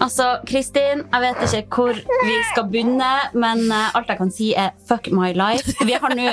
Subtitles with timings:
[0.00, 4.52] Altså, Kristin, jeg vet ikke hvor vi skal begynne, men uh, alt jeg kan si
[4.56, 5.76] er fuck my life.
[5.84, 6.30] Vi har nå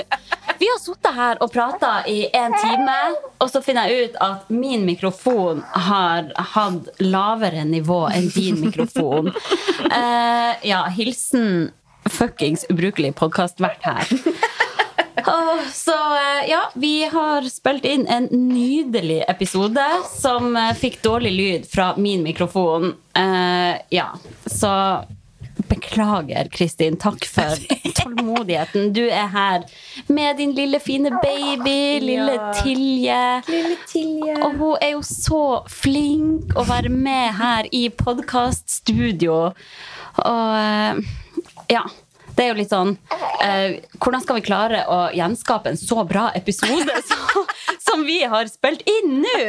[0.78, 2.98] har sittet her og prata i en time,
[3.42, 9.32] og så finner jeg ut at min mikrofon har hatt lavere nivå enn din mikrofon.
[9.88, 11.72] Uh, ja, hilsen
[12.10, 14.14] fuckings ubrukelig podkastvert her.
[15.74, 21.70] Så eh, ja, vi har spilt inn en nydelig episode som eh, fikk dårlig lyd
[21.70, 22.94] fra min mikrofon.
[23.18, 24.12] Uh, ja,
[24.46, 24.72] så
[25.68, 27.00] beklager, Kristin.
[27.02, 27.58] Takk for
[28.00, 28.92] tålmodigheten.
[28.94, 29.66] Du er her
[30.08, 33.22] med din lille, fine baby, lille Tilje.
[33.50, 34.38] Lille Tilje.
[34.38, 39.40] Og hun er jo så flink å være med her i podkaststudio.
[40.18, 41.08] Og
[41.74, 41.88] ja.
[42.38, 42.94] Det er jo litt sånn
[43.42, 47.48] eh, Hvordan skal vi klare å gjenskape en så bra episode så,
[47.82, 49.42] som vi har spilt inn nå?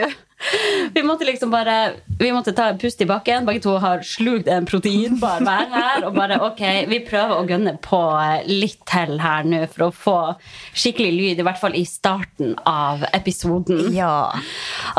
[0.95, 3.47] Vi måtte liksom bare Vi måtte ta en pust i bakken.
[3.47, 6.05] Begge to har slukt en proteinbar hver her.
[6.07, 8.01] Og bare ok, vi prøver å gønne på
[8.47, 10.19] litt til her nå for å få
[10.79, 11.43] skikkelig lyd.
[11.43, 13.89] I hvert fall i starten av episoden.
[13.95, 14.31] Ja.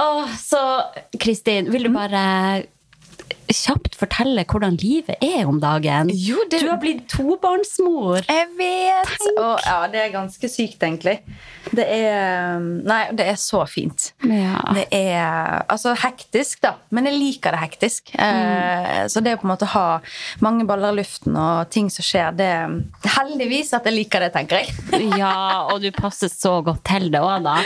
[0.03, 0.63] Og så
[1.19, 2.67] Kristin, vil du bare
[3.49, 6.09] kjapt fortelle hvordan livet er om dagen?
[6.13, 8.23] Jo, det- Du har blitt tobarnsmor.
[8.27, 9.15] Jeg vet!
[9.37, 11.19] Og, ja, det er ganske sykt, egentlig.
[11.71, 14.11] Det er Nei, det er så fint.
[14.23, 14.61] Ja.
[14.73, 16.75] Det er altså hektisk, da.
[16.91, 18.13] Men jeg liker det hektisk.
[18.17, 19.99] Eh, så det å på en måte ha
[20.41, 22.77] mange baller i luften og ting som skjer, det er
[23.19, 24.73] Heldigvis at jeg liker det, tenker jeg.
[25.19, 27.57] Ja, og du passer så godt til det òg, da.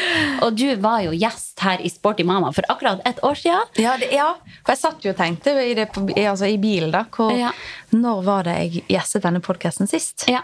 [0.46, 3.68] Og du var jo gjest her i Sporty Mama for akkurat et år siden.
[3.84, 4.31] Ja, det, ja,
[4.63, 5.88] for jeg satt jo og tenkte i, det,
[6.23, 7.03] altså, i bilen, da.
[7.13, 7.51] Hvor, Ja.
[7.94, 10.28] Når var det jeg gjestet denne podkasten sist?
[10.31, 10.41] Ja,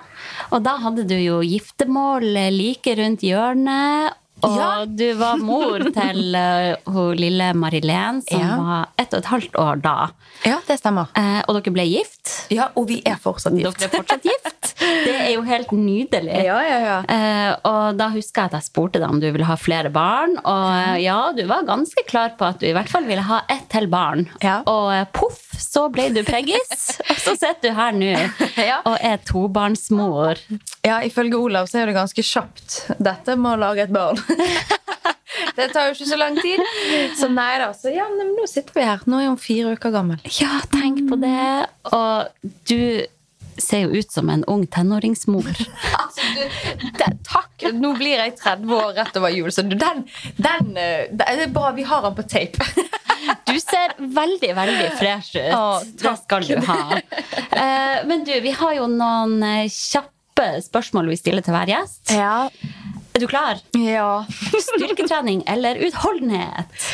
[0.52, 4.18] Og da hadde du jo giftermål like rundt hjørnet.
[4.44, 4.86] Og Ja.
[4.86, 8.56] du var mor til uh, hun lille Marilén, som Ja.
[8.58, 9.96] var ett og et halvt år da.
[10.46, 11.10] Ja, det stemmer.
[11.18, 12.36] Uh, og dere ble gift.
[12.54, 13.80] Ja, Og vi er fortsatt gift.
[13.80, 14.74] Dere er fortsatt gift.
[14.80, 16.44] Det er jo helt nydelig.
[16.46, 17.00] Ja, ja, ja.
[17.04, 20.38] Uh, og da husker jeg at jeg spurte deg om du ville ha flere barn.
[20.40, 23.68] Og ja, du var ganske klar på at du i hvert fall ville ha ett
[23.74, 24.28] til barn.
[24.44, 24.62] Ja.
[24.70, 26.96] Og poff, så ble du preggis.
[27.10, 28.14] og så sitter du her nå
[28.70, 28.80] Ja.
[28.88, 30.40] og er tobarnsmor.
[30.86, 32.80] Ja, ifølge Olav så er det ganske kjapt.
[33.00, 34.18] Dette med å lage et barn.
[35.58, 36.64] det tar jo ikke så lang tid.
[37.20, 37.70] Så nei da.
[37.76, 39.06] Så ja, men nå sitter vi her.
[39.10, 40.20] Nå er hun fire uker gammel.
[40.40, 41.70] Ja, tenk på det.
[41.94, 43.06] Og du
[43.60, 45.50] ser jo ut som en ung tenåringsmor.
[46.00, 47.66] Altså, du, det, takk!
[47.76, 50.06] Nå blir jeg 30 år rett over jul, så du, den,
[50.42, 52.66] den eh, Det er bra vi har den på tape.
[53.50, 55.54] Du ser veldig, veldig fresh ut.
[55.54, 56.80] Å, det skal du ha.
[56.96, 62.14] Eh, men du, vi har jo noen eh, kjappe spørsmål vi stiller til hver gjest.
[62.16, 62.48] Ja.
[63.20, 63.58] Er du klar?
[63.76, 64.26] ja.
[64.64, 66.86] Styrketrening eller utholdenhet?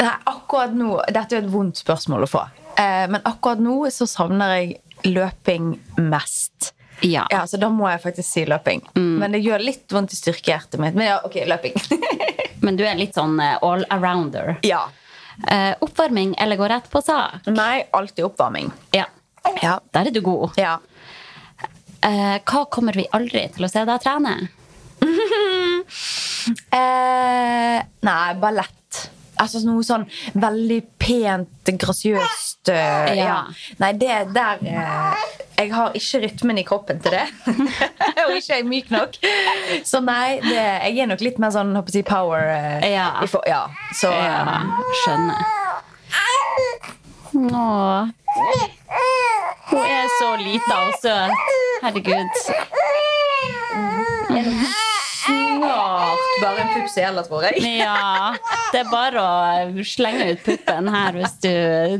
[0.00, 2.40] Nei, akkurat nå Dette er et vondt spørsmål å få.
[2.80, 5.68] Eh, men akkurat nå så savner jeg løping
[6.10, 6.72] mest.
[7.06, 7.28] Ja.
[7.30, 8.82] Ja, så da må jeg faktisk si løping.
[8.98, 10.98] Men det gjør litt vondt i styrkehjertet mitt.
[10.98, 11.78] Men ja, ok, løping.
[12.66, 14.56] Men du er litt sånn eh, all-arounder.
[14.66, 14.88] ja.
[15.48, 17.46] Eh, oppvarming eller gå rett på sak?
[17.54, 18.66] Nei, alltid oppvarming.
[18.92, 19.06] Ja.
[19.62, 19.78] Ja.
[19.94, 20.58] Der er du god.
[20.60, 20.74] ja.
[22.02, 24.34] Eh, hva kommer vi aldri til å se deg trene?
[26.72, 28.76] Eh, nei, ballett.
[29.40, 30.02] Altså noe sånn
[30.40, 33.24] veldig pent, grasiøst eh, Ja.
[33.24, 33.36] ja.
[33.80, 35.22] Nei, det der eh,
[35.60, 37.26] Jeg har ikke rytmen i kroppen til det.
[38.24, 39.16] Og ikke er jeg myk nok.
[39.86, 40.56] Så nei, det,
[40.88, 42.48] jeg er nok litt mer sånn håper jeg, power.
[42.56, 43.08] eh, Ja.
[43.24, 43.62] i for, ja.
[43.96, 44.60] Så Ja,
[45.04, 45.40] skjønner.
[47.30, 47.66] Nå
[49.70, 51.30] Hun er så lita og søt.
[51.84, 52.32] Herregud.
[54.30, 54.79] snart
[56.42, 57.62] bare en pupp som gjelder, tror jeg.
[57.80, 58.32] Ja.
[58.72, 61.52] Det er bare å slenge ut puppen her hvis du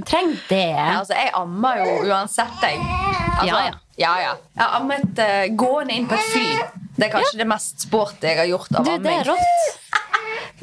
[0.09, 0.65] trenger det.
[0.97, 2.81] Altså, jeg ammer jo uansett, jeg.
[2.81, 3.79] Altså, Ja, ja.
[4.01, 4.33] Ja, ja.
[4.57, 6.49] Jeg har ammet uh, gående inn på et fly.
[6.97, 9.81] Det er kanskje det mest sporty jeg har gjort av Du, det er rått.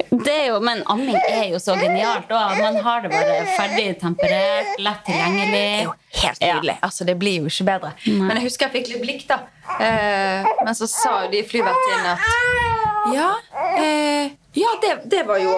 [0.08, 2.30] Det er jo, men amming er jo så genialt.
[2.30, 5.64] Og man har det bare ferdig temperert, lett Det er tilgjengelig.
[5.84, 6.76] jo helt Ja.
[6.80, 7.92] Altså, det blir jo ikke bedre.
[8.06, 9.40] Men jeg husker jeg fikk litt blikk, da.
[9.78, 13.30] Eh, men så sa jo de flyvertinnene at Ja,
[13.76, 15.56] eh, ja det, det var jo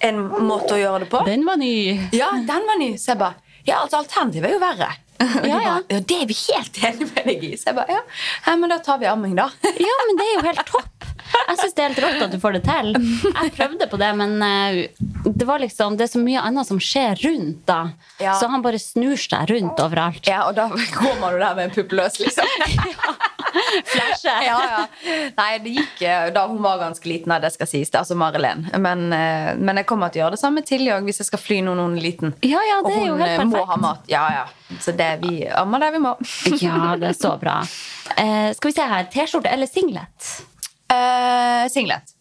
[0.00, 1.22] en måte å gjøre det på.
[1.28, 1.74] Den var ny.
[2.16, 2.94] Ja, den var ny.
[2.98, 3.34] Så jeg bare
[3.64, 4.90] Ja, altså, alternativet er jo verre.
[5.20, 5.74] Og de Ja, ja.
[6.00, 7.52] det er vi helt enige med deg i.
[7.60, 8.00] Så jeg bare ja,
[8.46, 9.48] ja men da tar vi amming, da.
[9.64, 10.99] Ja, men det er jo helt topp.
[11.30, 12.92] Jeg syns det er helt rått at du får det til.
[13.30, 14.80] Jeg prøvde på det, men eh,
[15.26, 17.62] det var liksom, det er så mye annet som skjer rundt.
[17.68, 17.80] da.
[18.22, 18.34] Ja.
[18.38, 20.26] Så han bare snur seg rundt overalt.
[20.30, 22.46] Ja, og da kommer du der med en pupp løs, liksom.
[23.84, 24.34] Flasje.
[24.46, 24.82] ja, ja.
[25.36, 27.90] Nei, det gikk eh, da hun var ganske liten, det skal sies.
[27.90, 28.66] det, Altså Marilyn.
[28.78, 31.42] Men, eh, men jeg kommer til å gjøre det samme til òg hvis jeg skal
[31.42, 32.34] fly når noen er liten.
[32.46, 34.06] Ja, ja, det er jo helt hun må ha mat.
[34.10, 34.46] Ja, ja.
[34.80, 36.14] Så det vi ammer det vi må.
[36.62, 37.60] Ja, det er så bra.
[38.16, 39.10] Eh, skal vi se her.
[39.12, 40.30] T-skjorte eller singlet?
[40.90, 42.14] Eh, singlet.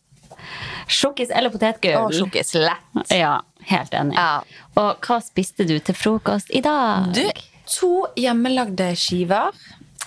[0.90, 1.96] Sjokkis eller potetgull?
[1.98, 2.54] Oh, sjokkis.
[2.58, 3.12] Lett.
[3.14, 3.40] Ja,
[3.70, 4.16] helt enig.
[4.18, 4.42] Ja.
[4.80, 7.12] Og hva spiste du til frokost i dag?
[7.14, 7.26] Du,
[7.70, 9.54] to hjemmelagde skiver.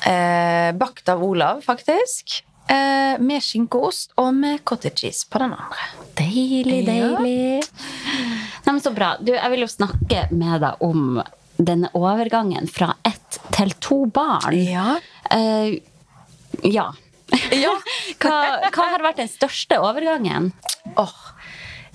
[0.07, 2.41] Eh, bakt av Olav, faktisk.
[2.73, 5.87] Eh, med skinkeost og med cottage cheese på den andre.
[6.19, 7.19] Deilig, Ja.
[7.19, 7.63] deilig.
[8.65, 9.17] Nei, men Så bra.
[9.21, 11.23] Du, jeg vil jo snakke med deg om
[11.59, 14.55] denne overgangen fra ett til to barn.
[14.57, 14.97] Ja.
[15.31, 15.79] Eh,
[16.65, 16.93] ja.
[17.63, 17.73] Ja.
[18.23, 18.37] hva,
[18.73, 20.51] hva har vært den største overgangen?
[21.01, 21.21] Åh.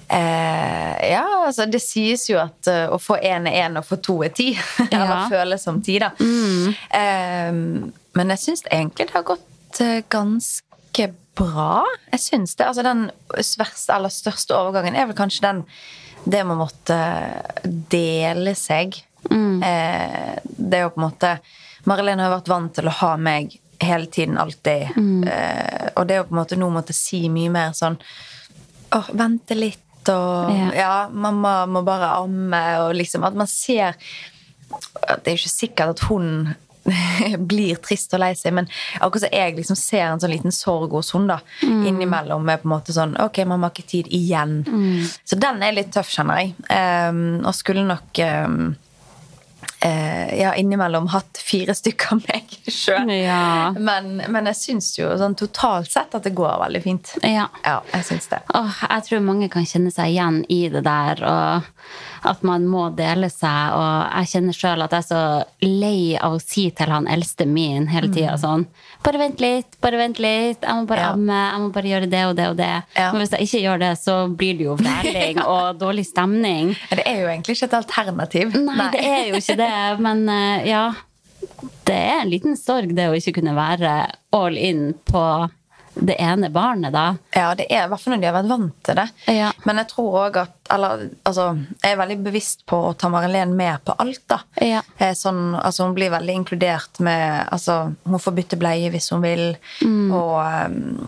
[0.07, 3.99] Eh, ja, altså det sies jo at uh, å få én er én og få
[4.03, 4.53] to er ti.
[4.93, 5.03] Ja.
[5.03, 6.13] Eller føles som ti, da.
[6.17, 7.51] Eh,
[8.17, 11.83] men jeg syns egentlig det har gått uh, ganske bra.
[12.15, 12.69] Jeg syns det.
[12.69, 15.63] Altså den verste, aller største overgangen er vel kanskje den
[16.27, 16.97] det med å måtte
[17.91, 18.97] dele seg.
[19.31, 21.31] Eh, det er jo på en måte
[21.87, 24.89] Marilyn har vært vant til å ha meg hele tiden, alltid.
[25.27, 27.97] Eh, og det jo på en måte nå måtte si mye mer sånn
[28.95, 30.69] Åh, vente litt, og Ja.
[30.75, 31.09] ja.
[31.11, 33.95] mamma må bare amme, og liksom at man ser
[35.07, 36.55] at Det er jo ikke sikkert at hun
[37.51, 38.67] blir trist og lei seg, men
[39.01, 42.69] akkurat så jeg liksom ser en sånn liten sorg hos hun da, innimellom med på
[42.69, 44.61] en måte sånn Ok, mamma har ikke tid igjen.
[45.27, 46.53] Så den er litt tøff, kjenner jeg.
[46.71, 48.69] Um, og skulle nok um,
[49.79, 53.11] eh, ja, innimellom hatt fire stykker meg sjøl.
[53.13, 53.73] Ja.
[53.77, 57.13] Men, men jeg syns jo sånn totalt sett at det går veldig fint.
[57.21, 57.47] Ja.
[57.63, 58.41] Ja, jeg syns det.
[58.57, 62.87] Åh, jeg tror mange kan kjenne seg igjen i det der, og at man må
[62.97, 63.75] dele seg.
[63.77, 65.23] Og jeg kjenner sjøl at jeg er så
[65.63, 68.67] lei av å si til han eldste min hele tida sånn
[69.03, 70.61] Bare vent litt, bare vent litt.
[70.65, 71.11] Jeg må bare Ja.
[71.13, 72.71] amme, jeg må bare gjøre det og det og det.
[72.97, 73.11] Ja.
[73.11, 76.73] Men hvis jeg ikke gjør det, så blir det jo vræling og dårlig stemning.
[76.89, 78.55] Det er jo egentlig ikke et alternativ.
[78.67, 80.85] Nei, det er jo ikke det, men eh, ja.
[81.87, 83.91] Det er en liten sorg, det å ikke kunne være
[84.35, 85.21] all in på
[85.99, 87.15] det ene barnet, da.
[87.35, 89.05] Ja, det er i hvert fall når de har vært vant til det.
[89.33, 89.51] Ja.
[89.65, 91.45] Men jeg tror òg at Eller altså,
[91.79, 94.41] jeg er veldig bevisst på å ta Marilén med på alt, da.
[94.59, 94.81] Ja.
[94.97, 99.23] Eh, Sånn, altså, hun blir veldig inkludert med Altså, hun får bytte bleie hvis hun
[99.23, 99.45] vil,
[99.87, 101.07] og um,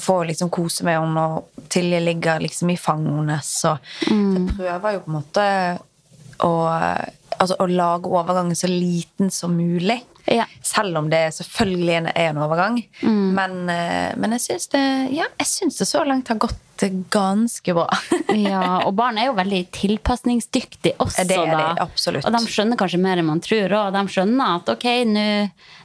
[0.00, 4.94] får liksom kose med henne, og Tilje ligger liksom i fanget hennes, og jeg prøver
[4.94, 5.48] jo på en måte
[6.46, 6.54] å
[7.42, 9.96] Altså å lage overgangen så liten som mulig.
[10.26, 10.44] Ja.
[10.62, 12.82] Selv om det selvfølgelig er en overgang.
[13.02, 14.84] Men, eh, men jeg syns det,
[15.16, 15.46] ja, det
[15.88, 16.60] så langt har gått
[17.10, 17.88] ganske bra.
[18.32, 21.84] Ja, og barn er jo veldig tilpasningsdyktige også, Det er de, da.
[21.84, 24.86] Og de skjønner kanskje mer enn man tror, og de skjønner at ok,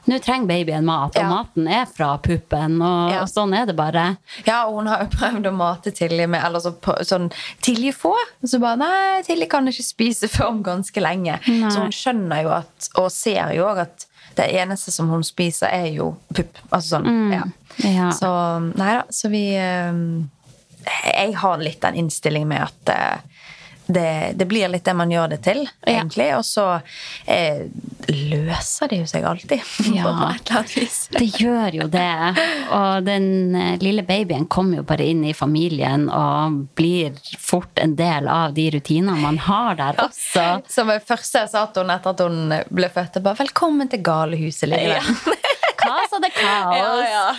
[0.08, 1.28] nå trenger babyen mat, og Ja.
[1.28, 3.20] maten er fra puppen, og, Ja.
[3.22, 4.16] og sånn er det bare.
[4.46, 7.92] Ja, og hun har jo prøvd å mate Tilje med eller så, på, sånn Tilje
[7.92, 8.14] få.
[8.44, 11.38] Så bare Nei, Tilje kan ikke spise før om ganske lenge.
[11.46, 11.70] Nei.
[11.70, 14.07] Så hun skjønner jo at, og ser jo òg at
[14.38, 16.58] det eneste som hun spiser, er jo pupp.
[16.70, 17.44] Altså sånn, ja.
[17.84, 18.08] Ja.
[18.16, 18.30] Så
[18.74, 19.98] nei da, så vi eh,
[21.12, 23.44] Jeg har litt den innstillingen med at eh,
[23.88, 24.08] det,
[24.40, 25.94] det blir litt det man gjør det til, Ja.
[25.98, 26.30] egentlig.
[26.36, 26.64] Og så
[27.26, 27.66] eh,
[28.08, 29.60] løser det jo seg alltid.
[29.98, 30.32] Ja.
[31.18, 32.42] Det gjør jo det.
[32.74, 37.96] Og den eh, lille babyen kommer jo bare inn i familien og blir fort en
[37.98, 40.46] del av de rutinene man har der også.
[40.70, 44.02] Som det første jeg sa til henne etter at hun ble født, bare 'Velkommen til
[44.06, 45.02] galehuset', lille Ja.
[45.02, 45.36] venn.
[45.78, 47.36] Kaos det kaos.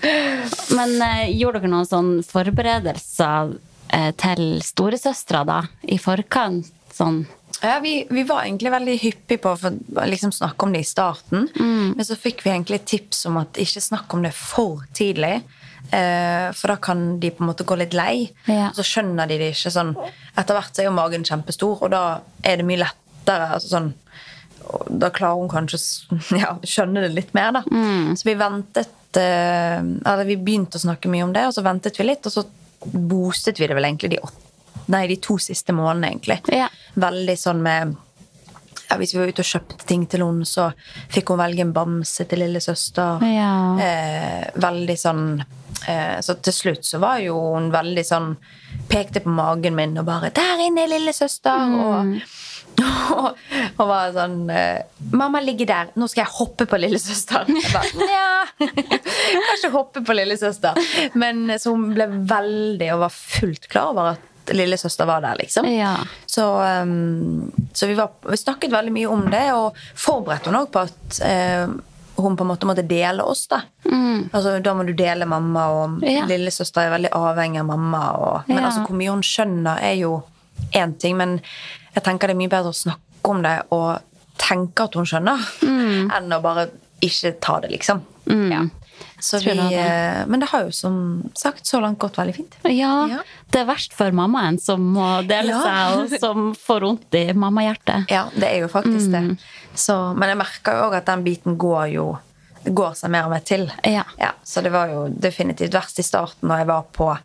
[0.76, 3.52] Men eh, gjorde dere noen sånne forberedelser
[3.92, 6.70] eh, til storesøstera da, i forkant?
[6.90, 7.22] Sånn
[7.60, 11.48] Ja, vi, vi var egentlig veldig hyppige på å liksom snakke om det i starten.
[11.56, 11.96] Mm.
[11.96, 15.40] Men så fikk vi egentlig tips om at ikke snakk om det for tidlig.
[15.90, 18.30] Eh, for da kan de på en måte gå litt lei.
[18.48, 18.70] Ja.
[18.76, 19.94] Så skjønner de det ikke sånn
[20.38, 22.04] Etter hvert så er jo magen kjempestor, og da
[22.46, 23.50] er det mye lettere.
[23.56, 23.92] altså sånn
[24.70, 27.52] og da klarer hun kanskje å ja, skjønne det litt mer.
[27.56, 27.64] da.
[27.66, 28.14] Mm.
[28.16, 31.98] Så vi ventet eh, Eller vi begynte å snakke mye om det, og så ventet
[31.98, 32.46] vi litt, og så
[32.80, 34.49] boostet vi det vel egentlig de, åtte,
[34.86, 36.40] nei, de to siste månedene, egentlig.
[36.54, 36.68] Ja.
[37.00, 37.96] Veldig sånn med
[38.90, 40.70] ja, Hvis vi var ute og kjøpte ting til henne, så
[41.12, 43.24] fikk hun velge en bamse til lillesøster.
[43.30, 43.54] Ja.
[43.86, 48.34] Eh, veldig sånn eh, Så til slutt så var jo hun veldig sånn
[48.90, 52.14] Pekte på magen min og bare 'Der inne er lillesøster!' Og,
[53.14, 53.38] og,
[53.78, 54.82] og var sånn eh,
[55.12, 55.92] 'Mamma ligger der.
[55.94, 58.66] Nå skal jeg hoppe på lillesøster.' Jeg bare, Nja,
[59.50, 60.74] kanskje hoppe på lillesøster.
[61.14, 65.36] Men eh, så hun ble veldig og var fullt klar over at lillesøster var der,
[65.38, 65.66] liksom.
[65.68, 65.96] Ja.
[66.26, 66.44] Så,
[66.82, 70.82] um, så vi, var, vi snakket veldig mye om det, og forberedte hun òg på
[70.86, 71.74] at uh,
[72.20, 73.46] hun på en måte måtte dele oss.
[73.48, 73.62] Da
[74.32, 76.04] Altså, da må du dele mamma, og Mm.
[76.04, 76.24] Ja.
[76.28, 78.02] lillesøster er veldig avhengig av mamma.
[78.18, 78.66] Og, men Ja.
[78.66, 80.22] altså, hvor mye hun skjønner, er jo
[80.74, 81.40] én ting, men
[81.94, 83.98] jeg tenker det er mye bedre å snakke om det og
[84.38, 86.10] tenke at hun skjønner, Mm.
[86.16, 86.68] enn å bare
[87.02, 88.02] ikke ta det, liksom.
[88.26, 88.64] Ja.
[89.20, 89.78] Så vi, det.
[89.78, 90.96] eh, men det har jo som
[91.36, 92.54] sagt så langt gått veldig fint.
[92.64, 93.18] Ja, Ja.
[93.50, 95.60] det er verst for mammaen som må dele Ja.
[95.62, 98.06] seg, og som får vondt i mammahjertet.
[98.16, 99.12] Ja, det er jo faktisk Mm.
[99.12, 99.38] det.
[99.74, 102.18] Så, men jeg merker jo òg at den biten går jo
[102.64, 103.70] går seg mer og mer til.
[103.84, 104.04] Ja.
[104.44, 107.18] så det var jo definitivt verst i starten når jeg var på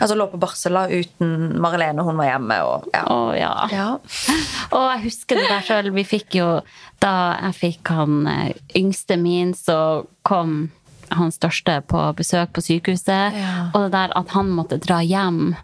[0.00, 2.56] Altså lå på barsel uten Marilene, hun var hjemme.
[2.66, 3.02] Og, ja.
[3.06, 3.68] Å ja.
[3.70, 3.86] Ja.
[4.74, 5.90] Og jeg husker det der sjøl.
[5.94, 6.46] Vi fikk jo
[6.98, 7.12] Da
[7.42, 10.70] jeg fikk han eh, yngste min, så kom
[11.18, 13.36] han største på besøk på sykehuset.
[13.36, 13.52] Ja.
[13.74, 15.54] Og det der at han måtte dra hjem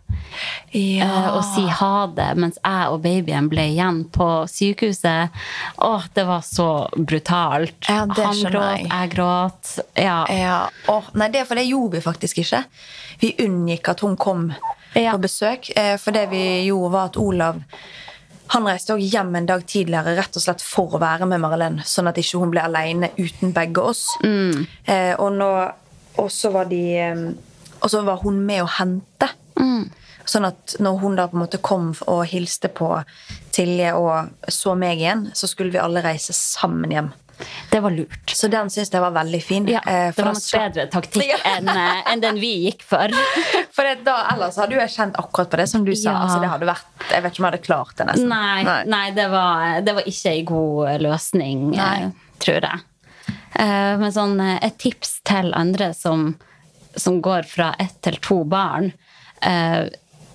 [0.73, 5.35] eh, og si ha det, mens jeg og babyen ble igjen på sykehuset.
[5.85, 7.79] Å, det var så brutalt.
[7.89, 9.11] Ja, han gråt, jeg.
[9.15, 9.75] gråt.
[9.99, 10.19] Ja.
[10.33, 10.59] Ja.
[10.93, 12.65] Åh, nei, det, for det gjorde vi faktisk ikke.
[13.23, 14.51] Vi unngikk at hun kom
[14.97, 15.13] Ja.
[15.13, 15.71] på besøk.
[15.77, 17.63] Eh, for det vi gjorde, var at Olav
[18.55, 21.83] han reiste også hjem en dag tidligere rett og slett for å være med Marilyn,
[21.85, 24.05] sånn at ikke hun ble alene uten begge oss.
[24.89, 25.51] Eh, og, nå,
[26.33, 27.25] så var de, eh,
[27.79, 29.31] og så var hun med å hente.
[30.29, 32.91] Sånn at når hun da på en måte kom og hilste på
[33.57, 37.09] Tilje og så meg igjen, så skulle vi alle reise sammen hjem.
[37.71, 38.33] Det var lurt.
[38.35, 39.67] Så den syns jeg var veldig fin.
[39.71, 43.13] Ja, eh, det var en nok bedre taktikk enn en den vi gikk for.
[43.79, 46.11] For da, ellers hadde jo jeg kjent akkurat på det som du sa.
[46.11, 46.17] Ja.
[46.25, 48.33] Altså, det hadde vært, jeg vet ikke om jeg hadde klart det, nesten.
[48.33, 49.05] Nei, nei.
[49.15, 51.93] det, var, det var ikke ei god løsning, Nei.
[52.09, 52.85] eh, tror jeg.
[53.59, 56.33] Eh, Men sånn, eh, et tips til andre som,
[56.97, 58.91] som går fra ett til to barn
[59.43, 59.87] eh,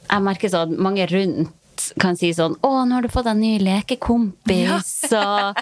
[0.10, 1.52] Jeg merker sånn mange rundt
[2.00, 5.58] kan si sånn 'Å, nå har du fått en ny lekekompis', og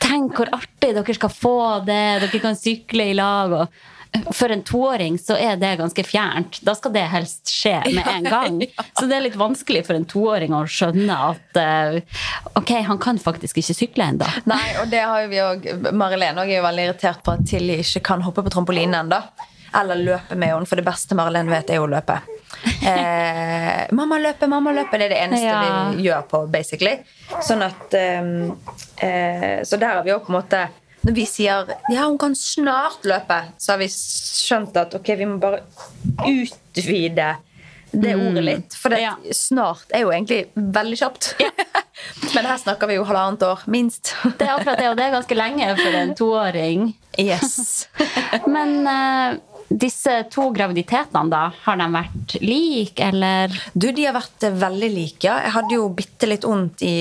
[0.00, 3.58] 'Tenk hvor artig dere skal få det', dere kan sykle i lag',
[4.26, 6.60] og for en toåring så er det ganske fjernt.
[6.62, 8.60] Da skal det helst skje med en gang.
[8.98, 12.20] Så det er litt vanskelig for en toåring å skjønne at uh,
[12.60, 14.28] ok, han kan faktisk ikke sykle ennå.
[14.50, 17.80] Nei, og det har jo vi òg Marilene er jo veldig irritert på at Tilly
[17.82, 19.20] ikke kan hoppe på trampoline ennå.
[19.74, 22.20] Eller løpe med henne, for det beste Marilene vet, er jo å løpe.
[22.84, 25.90] Eh, 'Mamma løper, mamma løper', det er det eneste Ja.
[25.96, 26.98] vi gjør på, basically.
[27.42, 28.20] Sånn at eh,
[29.08, 30.68] eh, Så der har vi jo på en måte
[31.04, 35.24] Når vi sier 'ja, hun kan snart løpe', så har vi skjønt at ok, vi
[35.26, 35.60] må bare
[36.28, 37.36] utvide
[37.94, 38.74] det ordet litt.
[38.74, 39.14] For det, Ja.
[39.32, 41.34] snart er jo egentlig veldig kjapt.
[42.34, 44.14] Men her snakker vi jo halvannet år, minst.
[44.38, 46.94] Det er akkurat det, og det er ganske lenge for en toåring.
[47.18, 47.86] Yes.
[48.50, 49.36] Men eh,
[49.68, 53.54] disse to graviditetene, da, har de vært like, eller?
[53.72, 55.22] Du, de har vært eh, veldig like.
[55.26, 55.38] ja.
[55.44, 56.96] Jeg hadde jo bitte litt vondt i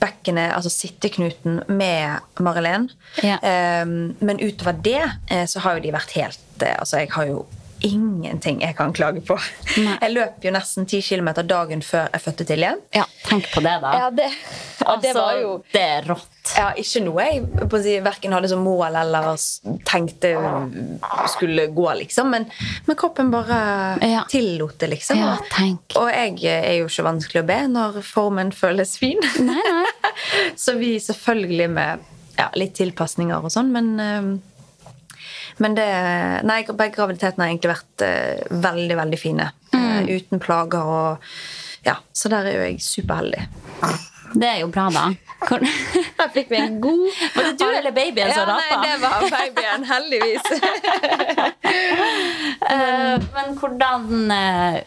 [0.00, 2.88] bekkenet, altså sitteknuten, med Marilén.
[3.24, 3.38] Ja.
[3.82, 7.28] Um, men utover det eh, så har jo de vært helt eh, Altså, jeg har
[7.28, 7.42] jo
[7.86, 9.36] ingenting jeg kan klage på.
[9.82, 9.96] Nei.
[10.02, 12.80] Jeg løp jo nesten 10 km dagen før jeg fødte til igjen.
[12.94, 14.10] Ja, tenk på det, da.
[14.14, 14.28] det,
[14.86, 16.52] og det Altså, var jo det er rått.
[16.56, 19.28] ja, ikke noe jeg på si, verken hadde som mål eller
[19.88, 20.32] tenkte
[21.32, 22.30] skulle gå, liksom.
[22.34, 22.46] Men,
[22.86, 23.58] men kroppen bare
[24.02, 24.24] Ja.
[24.30, 25.18] tillot det, liksom.
[25.18, 25.96] Ja, tenk.
[26.00, 29.20] Og jeg er jo ikke vanskelig å be når formen føles fin.
[29.40, 30.12] Nei, nei.
[30.62, 32.08] Så vi selvfølgelig med
[32.38, 34.30] ja, litt tilpasninger og sånn, men eh,
[35.62, 35.88] men det,
[36.48, 39.50] nei, begge graviditetene har egentlig vært eh, veldig, veldig fine.
[39.76, 41.34] Eh, uten plager og
[41.86, 43.46] Ja, så der er jo jeg superheldig.
[44.32, 45.08] Det er jo bra, da.
[45.42, 45.64] Hvor...
[46.34, 47.02] Fikk vi en god
[47.34, 48.62] Var det du eller babyen som rapa?
[48.62, 50.46] Nei, det var babyen, heldigvis.
[52.70, 54.78] uh, men hvordan uh,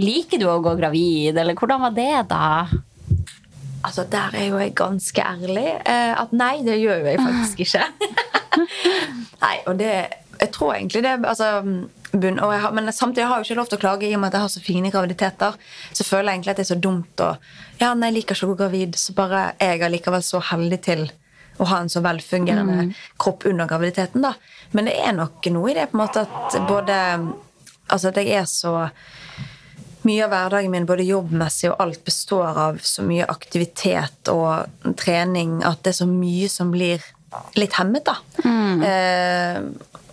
[0.00, 2.46] Liker du å gå gravid, eller hvordan var det, da?
[3.84, 5.68] Altså, der er jo jeg ganske ærlig.
[5.86, 7.84] eh, at nei, det gjør jo jeg faktisk ikke.
[9.44, 9.92] nei, og det
[10.40, 11.60] Jeg tror egentlig det altså,
[12.12, 14.20] bunn, jeg har, Men samtidig har jeg jo ikke lov til å klage i og
[14.22, 15.58] med at jeg har så fine graviditeter.
[15.92, 17.34] Så føler jeg egentlig at det er så dumt å
[17.80, 20.80] Ja, nei, jeg liker ikke å gå gravid, så bare er jeg allikevel så heldig
[20.84, 21.04] til
[21.60, 24.22] å ha en så velfungerende kropp under graviditeten.
[24.24, 24.32] da.
[24.72, 26.96] Men det er nok noe i det på en måte at både
[27.90, 28.72] Altså at jeg er så
[30.06, 35.58] mye av hverdagen min, både jobbmessig og alt, består av så mye aktivitet og trening
[35.66, 37.04] at det er så mye som blir
[37.58, 38.16] litt hemmet, da.
[38.86, 39.58] Eh,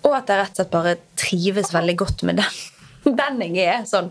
[0.06, 2.60] og at jeg rett og slett bare trives veldig godt med den.
[3.18, 4.10] Den jeg er, sånn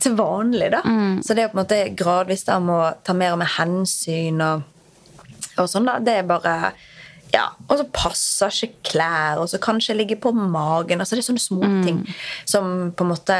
[0.00, 0.80] til vanlig, da.
[1.24, 4.64] Så det er på en måte gradvis da å ta mer og mer hensyn og,
[5.60, 5.98] og sånn, da.
[6.00, 6.56] Det er bare
[7.34, 11.00] ja, Og så passer ikke klær, og så kanskje ligge på magen.
[11.02, 12.02] altså Det er sånne småting
[12.46, 13.38] som på en måte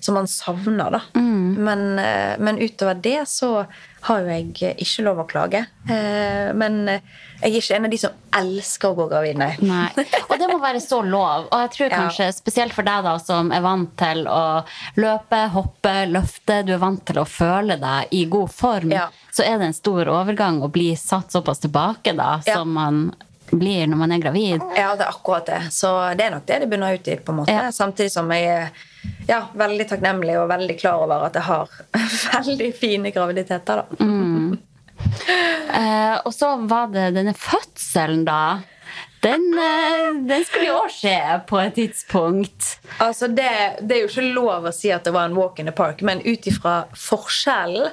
[0.00, 1.00] som man savner, da.
[1.18, 3.66] Men, eh, men utover det så
[4.06, 5.64] har jo jeg ikke lov å klage.
[5.90, 7.02] Eh, Men jeg
[7.42, 9.56] er ikke en av de som elsker å gå gravid, nei.
[9.60, 9.88] Nei.
[10.30, 11.48] Og det må være så lov.
[11.50, 11.98] Og jeg tror Ja.
[12.04, 14.64] kanskje spesielt for deg da som er vant til å
[14.96, 19.08] løpe, hoppe, løfte, du er vant til å føle deg i god form, Ja.
[19.34, 22.54] så er det en stor overgang å bli satt såpass tilbake da, Ja.
[22.60, 23.14] som man
[23.50, 24.62] blir når man er gravid.
[24.76, 25.60] Ja, det er akkurat det.
[25.72, 27.16] Så det er nok det det bunner ut i.
[27.16, 27.52] på en måte.
[27.54, 27.70] Ja.
[27.72, 28.70] Samtidig som jeg er
[29.28, 31.68] ja, veldig takknemlig og veldig klar over at jeg har
[32.38, 33.84] veldig fine graviditeter.
[33.84, 34.58] da.
[35.74, 38.58] Eh, og så var det denne fødselen, da.
[39.22, 41.16] Den, eh, den skulle jo skje
[41.48, 42.68] på et tidspunkt.
[43.02, 43.48] Altså, det,
[43.82, 46.02] det er jo ikke lov å si at det var en walk in the park,
[46.06, 47.90] men ut ifra forskjellen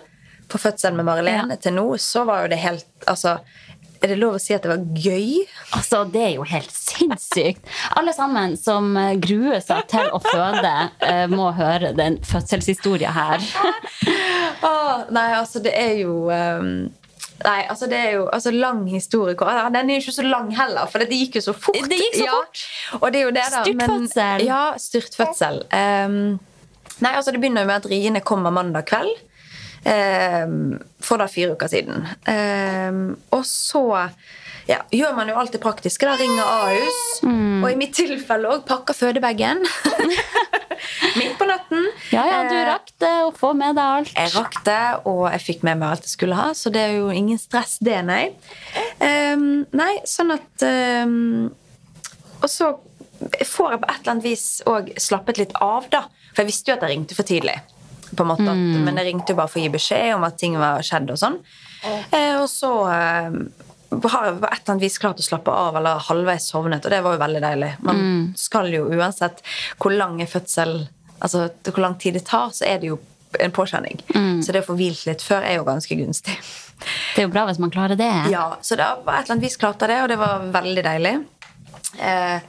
[0.49, 1.61] på fødselen med Marilene Ja.
[1.61, 3.39] til nå, så var jo det helt Altså,
[4.05, 5.45] er det lov å si at det var gøy?
[5.75, 7.65] Altså, Det er jo helt sinnssykt.
[7.99, 13.47] Alle sammen som eh, gruer seg til å føde, eh, må høre den fødselshistoria her.
[14.69, 16.77] oh, nei, altså, det er jo um
[17.43, 19.35] Nei, altså det er jo altså, lang historie.
[19.35, 21.77] Den er jo ikke så lang heller, for det gikk jo så fort.
[21.91, 22.37] Det gikk så ja.
[22.37, 22.61] fort.
[23.01, 23.63] Og det er jo det, da.
[23.65, 24.45] Styrtfødsel.
[24.47, 25.59] ja, styrtfødsel.
[25.75, 26.15] Um,
[27.03, 29.19] nei, altså Det begynner jo med at riene kommer mandag kveld.
[29.85, 32.05] Ehm, for da fire uker siden.
[32.31, 33.85] Ehm, og så
[34.65, 36.05] ja, gjør man jo alt det praktiske.
[36.07, 37.01] da, Ringer Ahus.
[37.23, 37.63] Mm.
[37.63, 39.61] Og i mitt tilfelle òg pakker fødebagen.
[41.15, 41.85] Midt på natten.
[42.11, 44.11] Ja, ja, du Eh, rakk det å få med deg alt.
[44.15, 46.95] jeg rakk det, og jeg fikk med meg alt jeg skulle ha, så det er
[46.97, 48.33] jo ingen stress, det, nei.
[48.99, 50.65] Um, nei, sånn at
[51.05, 51.53] um,
[52.41, 52.73] Og så
[53.47, 56.03] får jeg på et eller annet vis òg slappet litt av, da.
[56.33, 57.55] For jeg visste jo at jeg ringte for tidlig.
[58.13, 58.83] På en måte Mm.
[58.85, 61.17] Men jeg ringte jo bare for å gi beskjed om at ting var skjedd og
[61.17, 61.39] sånn.
[62.11, 63.31] Eh, og så eh,
[64.09, 66.91] har jeg på et eller annet vis klart å slappe av, eller halvveis sovnet, og
[66.91, 67.71] det var jo veldig deilig.
[67.85, 69.41] Man skal jo uansett
[69.79, 70.87] hvor lang er fødsel
[71.23, 72.97] Altså hvor lang tid det tar, så er det jo
[73.39, 74.01] en påkjenning.
[74.43, 76.35] Så det å få hvilt litt før er jo ganske gunstig.
[77.15, 78.11] Det er jo bra hvis man klarer det.
[78.33, 80.83] Ja, Så da på et eller annet vis klarte jeg det, og det var veldig
[80.85, 81.13] deilig.
[82.03, 82.43] Eh,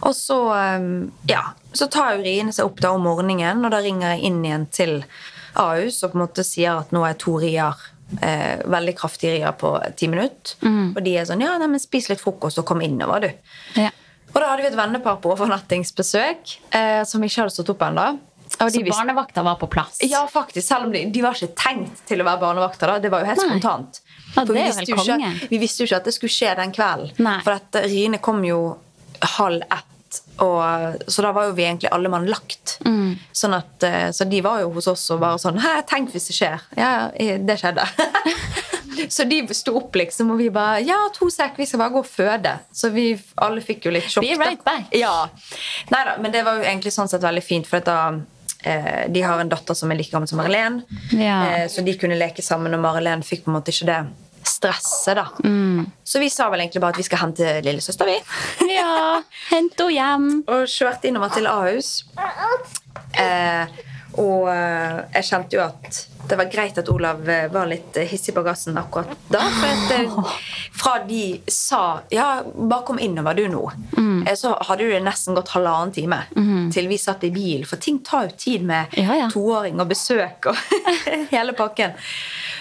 [0.00, 0.88] og så eh,
[1.30, 4.42] ja, så tar jo riene seg opp da om morgenen, og da ringer jeg inn
[4.44, 4.94] igjen til
[5.60, 7.76] Ahus og på en måte sier at nå er to rier
[8.22, 10.56] eh, veldig kraftige rier på ti minutter.
[10.94, 13.54] Og de er sånn ja, nei, men spis litt frokost og kom innover, du.
[13.82, 13.90] Ja.
[14.30, 18.08] Og da hadde vi et vennepar på overnattingsbesøk eh, som ikke hadde stått opp ennå.
[18.50, 20.00] Så barnevakta var på plass.
[20.02, 20.66] ja, faktisk.
[20.66, 22.90] Selv om de, de var ikke tenkt til å være barnevakter.
[22.90, 22.98] da.
[22.98, 23.48] Det var jo helt Nei.
[23.52, 24.00] spontant.
[24.34, 27.12] Ja, vi visste ikke, vi visste jo ikke at det skulle skje den kvelden.
[27.22, 27.36] Nei.
[27.46, 28.58] For at riene kom jo
[29.36, 29.89] halv ett,
[30.40, 32.78] og, så da var jo vi egentlig alle mann lagt.
[32.86, 33.12] Mm.
[33.36, 36.30] Sånn at, eh, så de var jo hos oss og bare sånn Hæ, tenk hvis
[36.30, 36.64] det skjer.
[36.78, 37.84] Ja, det skjedde.
[39.14, 42.02] så de sto opp, liksom, og vi bare Ja, to sek, vi skal bare gå
[42.04, 42.56] og føde.
[42.72, 44.26] Så vi alle fikk jo litt sjokk.
[44.26, 44.48] Be da.
[44.48, 44.88] right back.
[44.96, 45.14] Ja.
[45.92, 47.98] Neida, men det var jo egentlig sånn sett veldig fint, for da
[48.64, 50.82] eh, de har en datter som er like gammel som Marilén,
[51.16, 51.38] Ja.
[51.50, 54.00] eh, så de kunne leke sammen, og Marilén fikk på en måte ikke det
[54.60, 55.16] stresset.
[55.16, 55.26] da.
[55.44, 55.86] Mm.
[56.04, 58.18] Så vi sa vel egentlig bare at vi skal hente lillesøster, vi.
[58.76, 60.28] Ja, hent henne hjem.
[60.46, 62.04] Og kjørte innover til Ahus.
[63.18, 63.66] Eh,
[64.20, 68.06] og eh, jeg kjente jo at det var greit at Olav eh, var litt eh,
[68.10, 69.40] hissig på gassen akkurat da.
[69.50, 70.34] For
[70.80, 71.80] fra de sa
[72.14, 73.64] ja, bare kom innover du nå,
[74.00, 74.24] Mm.
[74.36, 76.18] så hadde det nesten gått halvannen time
[76.74, 77.62] til vi satt i bil.
[77.68, 79.28] For ting tar jo tid med Ja, ja.
[79.32, 80.56] toåring og besøk og
[81.34, 81.94] hele pakken.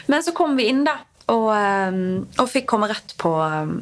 [0.07, 0.97] Men så kom vi inn, da,
[1.31, 1.99] og, eh,
[2.41, 3.75] og fikk komme rett på eh,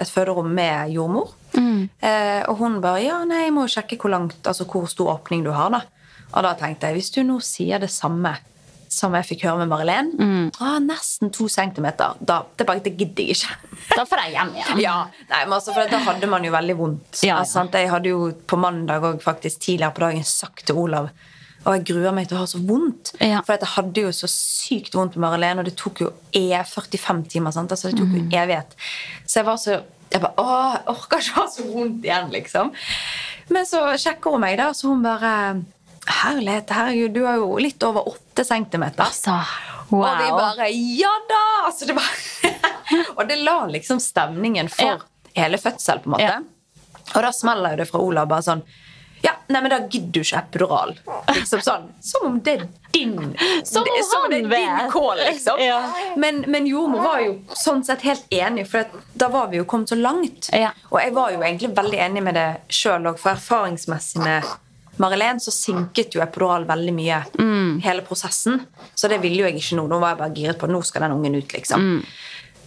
[0.00, 1.36] et føderom med jordmor.
[1.50, 1.88] Mm.
[2.46, 5.42] og hun bare ja, nei, jeg må jo sjekke hvor langt, altså hvor stor åpning
[5.42, 5.72] du har.
[5.74, 5.80] da.
[6.30, 8.36] Og da tenkte jeg, hvis du nå sier det samme
[8.90, 10.08] som jeg fikk høre med Marilén,
[10.58, 13.56] ah, nesten to centimeter, da, det, bare, det gidder jeg ikke.
[13.98, 14.80] Da får jeg hjem igjen.
[14.82, 14.94] Ja,
[15.30, 17.20] nei, men altså, for Da hadde man jo veldig vondt.
[17.22, 17.36] Ja, ja.
[17.40, 17.78] Altså, sant?
[17.78, 21.10] jeg hadde jo på mandag og faktisk tidligere på dagen sagt til Olav
[21.64, 23.12] og jeg gruer meg til å ha så vondt.
[23.20, 23.42] Ja.
[23.44, 27.24] For jeg hadde jo så sykt vondt med Marilene, og det tok jo e 45
[27.34, 27.52] timer.
[27.52, 27.70] sant?
[27.74, 28.72] Altså, det tok jo evighet.
[29.26, 32.72] Så jeg var så jeg bare, Åh, jeg orker ikke ha så vondt igjen, liksom.
[33.54, 35.34] Men så sjekker hun meg, da, så hun bare
[36.10, 39.04] Herlighet, herregud, du har jo litt over åtte centimeter.
[39.04, 39.36] Altså.
[39.92, 40.06] Wow.
[40.06, 41.42] Og vi bare Ja da!
[41.68, 42.08] Altså, det var
[43.18, 44.98] Og det la liksom stemningen for Ja.
[45.36, 46.26] hele fødsel, på en måte.
[46.26, 46.40] Ja.
[47.14, 48.64] Og da smeller jo det fra Olav bare sånn
[49.22, 50.94] Ja, nei, men da gidder du ikke epidural.
[51.34, 51.90] Liksom sånn.
[52.04, 52.62] Som om det er
[52.94, 53.16] din
[53.64, 55.60] Som det, om som om det er din kål, liksom.
[55.62, 55.80] Ja.
[56.16, 59.92] Men, men jordmor var jo sånn sett helt enig, for da var vi jo kommet
[59.92, 60.50] så langt.
[60.56, 60.72] Ja.
[60.90, 64.50] Og jeg var jo egentlig veldig enig med det sjøl òg, for erfaringsmessig med
[65.00, 67.22] Marilén så sinket jo epidural veldig mye
[67.84, 68.58] hele prosessen.
[68.94, 69.86] Så det ville jo jeg ikke nå.
[69.88, 71.86] Nå var jeg bare giret på nå skal den ungen ut, liksom.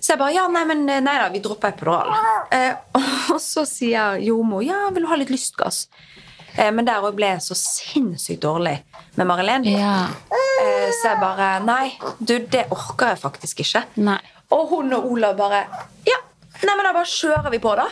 [0.03, 2.09] Så jeg bare ja, nei, men nei da, vi dropper epidural.
[2.51, 2.73] Eh,
[3.33, 5.85] og så sier jordmor ja, vil du ha litt lystgass?
[6.57, 8.77] Eh, men der òg ble jeg så sinnssykt dårlig
[9.17, 9.65] med Marilén.
[9.69, 9.95] Ja.
[10.33, 13.83] Eh, så jeg bare Nei, du, det orker jeg faktisk ikke.
[14.05, 14.19] Nei.
[14.53, 15.63] Og hun og Olav bare
[16.05, 16.19] Ja,
[16.63, 17.87] nei, men da bare kjører vi på, da.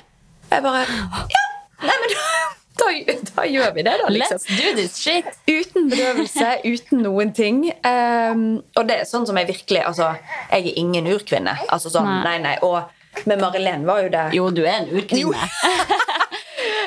[0.52, 1.43] Jeg bare Ja,
[1.88, 2.28] nei, men da,
[2.82, 4.38] da, da gjør vi det, da, liksom.
[4.38, 5.26] Let's do this shit.
[5.50, 7.63] Uten bedøvelse, uten noen ting.
[7.82, 8.45] Um,
[8.78, 10.13] og det er sånn som jeg virkelig Altså,
[10.52, 11.58] jeg er ingen urkvinne.
[11.74, 12.38] Altså sånn, Nei.
[12.38, 12.58] nei, nei.
[12.62, 15.50] Og med Marilén var jo det Jo, du er en urkvinne.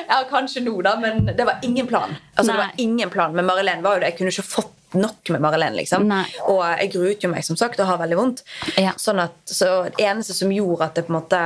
[0.07, 2.15] Ja, kanskje nå, da, men det var ingen plan.
[2.35, 3.35] Altså, det var ingen plan.
[3.35, 6.05] Med Marilén var jo det Jeg kunne ikke fått nok med Marilén, liksom.
[6.07, 6.23] Nei.
[6.47, 8.43] Og jeg gruet jo meg, som sagt, og har veldig vondt.
[8.79, 8.93] Ja.
[9.01, 11.41] Sånn at, så det eneste som gjorde at det på en måte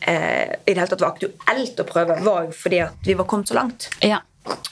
[0.00, 3.28] eh, i det hele tatt var aktuelt å prøve, var jo fordi at vi var
[3.30, 3.88] kommet så langt.
[4.04, 4.20] Ja.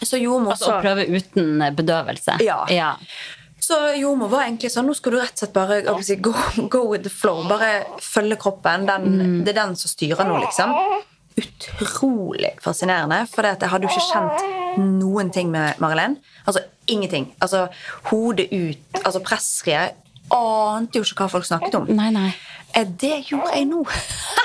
[0.02, 2.36] Så jordmor Altså å prøve uten bedøvelse.
[2.44, 2.58] Ja.
[2.68, 2.90] ja.
[3.62, 6.34] Så jordmor var egentlig sånn Nå skal du rett og slett bare si, go,
[6.68, 7.44] go with the flow.
[7.48, 8.84] Bare følge kroppen.
[8.90, 9.38] Den, Mm.
[9.46, 10.74] Det er den som styrer nå, liksom.
[11.38, 13.22] Utrolig fascinerende.
[13.32, 16.16] For jeg hadde jo ikke kjent noen ting med Marilyn.
[16.46, 17.30] Altså ingenting.
[17.44, 17.66] Altså
[18.10, 19.02] Hodet ut.
[19.04, 19.98] Altså pressriet.
[20.32, 21.88] Ante jo ikke hva folk snakket om.
[21.92, 22.30] Nei, nei.
[22.74, 23.82] Eh, Det gjorde jeg nå.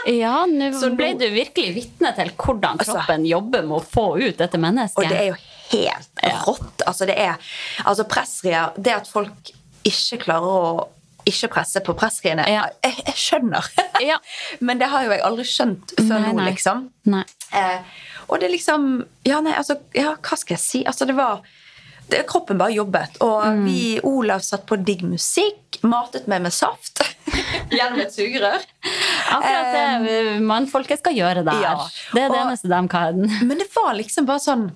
[0.07, 4.37] Ja, nå ble du virkelig vitne til hvordan Altså- kroppen jobber med å få ut
[4.39, 4.99] dette mennesket.
[5.03, 5.37] Og det er jo
[5.71, 6.83] helt rått.
[6.87, 7.35] Altså, det er
[7.85, 9.51] altså pressrier Det at folk
[9.87, 10.87] ikke klarer å
[11.29, 12.65] ikke presse på pressriene Ja.
[12.83, 13.67] jeg, jeg skjønner.
[14.07, 14.17] Ja.
[14.61, 16.83] Men det har jo jeg aldri skjønt før Nei, nå, liksom.
[17.09, 17.23] Nei.
[17.53, 17.79] Eh,
[18.29, 20.83] og det liksom Ja, nei, altså Ja, hva skal jeg si?
[20.85, 21.41] Altså, det var
[22.07, 23.17] det, Kroppen bare jobbet.
[23.19, 23.65] Og Mm.
[23.65, 27.01] vi Olav satt på digg musikk, matet meg med saft
[27.75, 28.63] gjennom et sugerør.
[29.35, 29.73] Akkurat
[30.05, 31.59] det mannfolket skal gjøre der.
[31.65, 31.73] ja.
[32.13, 33.19] Det er det Og- eneste de kan.
[33.49, 34.69] Men det var liksom bare sånn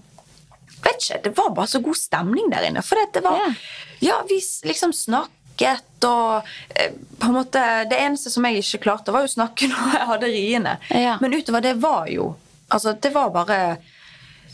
[0.82, 2.82] Vet ikke, Det var bare så god stemning der inne.
[2.84, 3.54] For det var Ja.
[4.02, 5.30] Ja, vi liksom snakket
[6.08, 9.98] og eh, på en måte Det eneste som jeg ikke klarte, var å snakke når
[9.98, 10.78] jeg hadde riene.
[10.90, 11.18] Ja.
[11.22, 12.34] Men utover det var jo
[12.72, 13.56] Altså, det var bare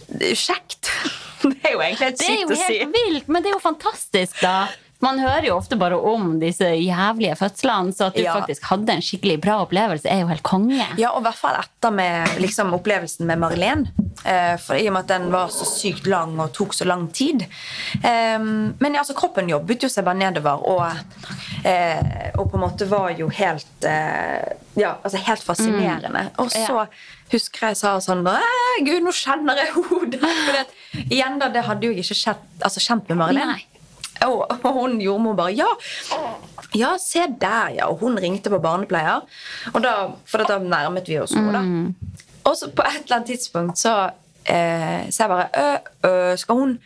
[0.09, 0.89] er kjekt.
[1.41, 2.77] Det er jo egentlig helt Det er jo å si.
[2.79, 4.55] helt vilt, men det er jo fantastisk, da.
[5.03, 8.33] Man hører jo ofte bare om disse jævlige fødslene, så at du Ja.
[8.33, 10.87] faktisk hadde en skikkelig bra opplevelse, er jo helt konge.
[10.97, 13.87] Ja, og i hvert fall etter med liksom, opplevelsen med Marilén.
[14.25, 17.07] Eh, for I og med at den var så sykt lang og tok så lang
[17.13, 17.45] tid.
[18.03, 20.91] Eh, men ja, altså, kroppen jobbet jo seg bare nedover, og,
[21.63, 26.31] eh, og på en måte var jo helt eh, Ja, altså helt fascinerende.
[26.37, 26.87] Og så
[27.31, 28.23] husker jeg sa sånn
[28.85, 30.19] Gud, nå kjenner jeg hodet!
[30.45, 30.67] For det,
[31.09, 33.61] igjen da, det hadde jo ikke skjedd, altså, kjent med Marilén.
[34.25, 35.67] Og, hun jordmor bare ja,
[36.73, 37.87] ja, se der, ja.
[37.91, 39.21] Og hun ringte på barnepleier.
[39.73, 39.93] Og da,
[40.25, 42.11] for da nærmet vi oss henne, da.
[42.49, 43.93] Og så på et eller annet tidspunkt så
[44.47, 45.77] eh, Så jeg bare ø,
[46.07, 46.77] ø, skal, hun,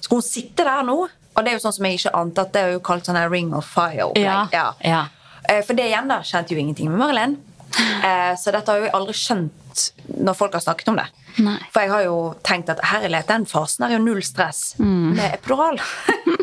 [0.00, 0.98] skal hun sitte der nå?
[1.34, 3.18] Og det er jo sånn som jeg ikke ante at det er jo kalt sånn
[3.32, 4.10] Ring of fire.
[4.18, 5.04] Ja, Ja, ja.
[5.48, 7.38] Eh, For det igjen da, kjente jo ingenting med Marilyn.
[8.04, 9.54] Eh, Så dette har jeg aldri skjønt
[10.18, 11.06] når folk har snakket om det.
[11.38, 11.56] Nei.
[11.70, 15.14] For jeg har jo tenkt at herlighet, den fasen er jo null stress Mm.
[15.14, 15.78] med epidural.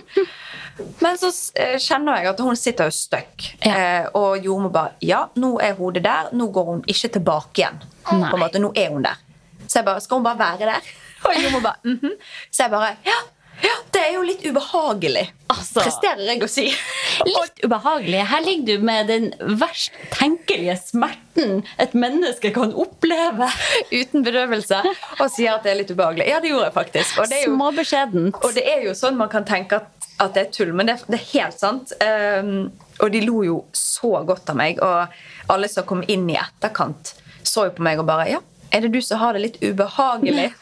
[1.06, 1.30] Men så
[1.62, 3.46] eh, kjenner jeg at hun sitter jo stuck.
[3.62, 3.76] Ja.
[3.76, 6.32] Eh, og jordmor bare Ja, nå er hodet der.
[6.34, 7.78] Nå går hun ikke tilbake igjen.
[8.10, 8.30] Nei.
[8.32, 9.22] På en måte, Nå er hun der.
[9.68, 10.92] Så jeg bare Skal hun bare være der?
[11.26, 12.18] Og jordmor bare mhm.
[12.50, 13.22] Så jeg bare ja,
[13.64, 15.24] ja, det er jo litt ubehagelig.
[15.52, 15.80] Altså.
[15.80, 16.66] Presterer jeg å si.
[17.30, 18.20] Litt ubehagelig.
[18.28, 19.30] Her ligger du med den
[19.62, 23.48] verst tenkelige smerten et menneske kan oppleve.
[24.00, 26.28] uten bedøvelse og sier at det er litt ubehagelig.
[26.32, 27.22] Ja, det gjorde jeg faktisk.
[27.22, 28.40] Og det er jo, Småbeskjedent.
[28.42, 29.88] og det er jo sånn man kan tenke at,
[30.22, 31.92] at det er tull, men det, det er helt sant.
[32.00, 32.70] Um,
[33.04, 37.16] og de lo jo så godt av meg, og alle som kom inn i etterkant,
[37.46, 38.40] så jo på meg og bare Ja,
[38.72, 40.54] er det du som har det litt ubehagelig?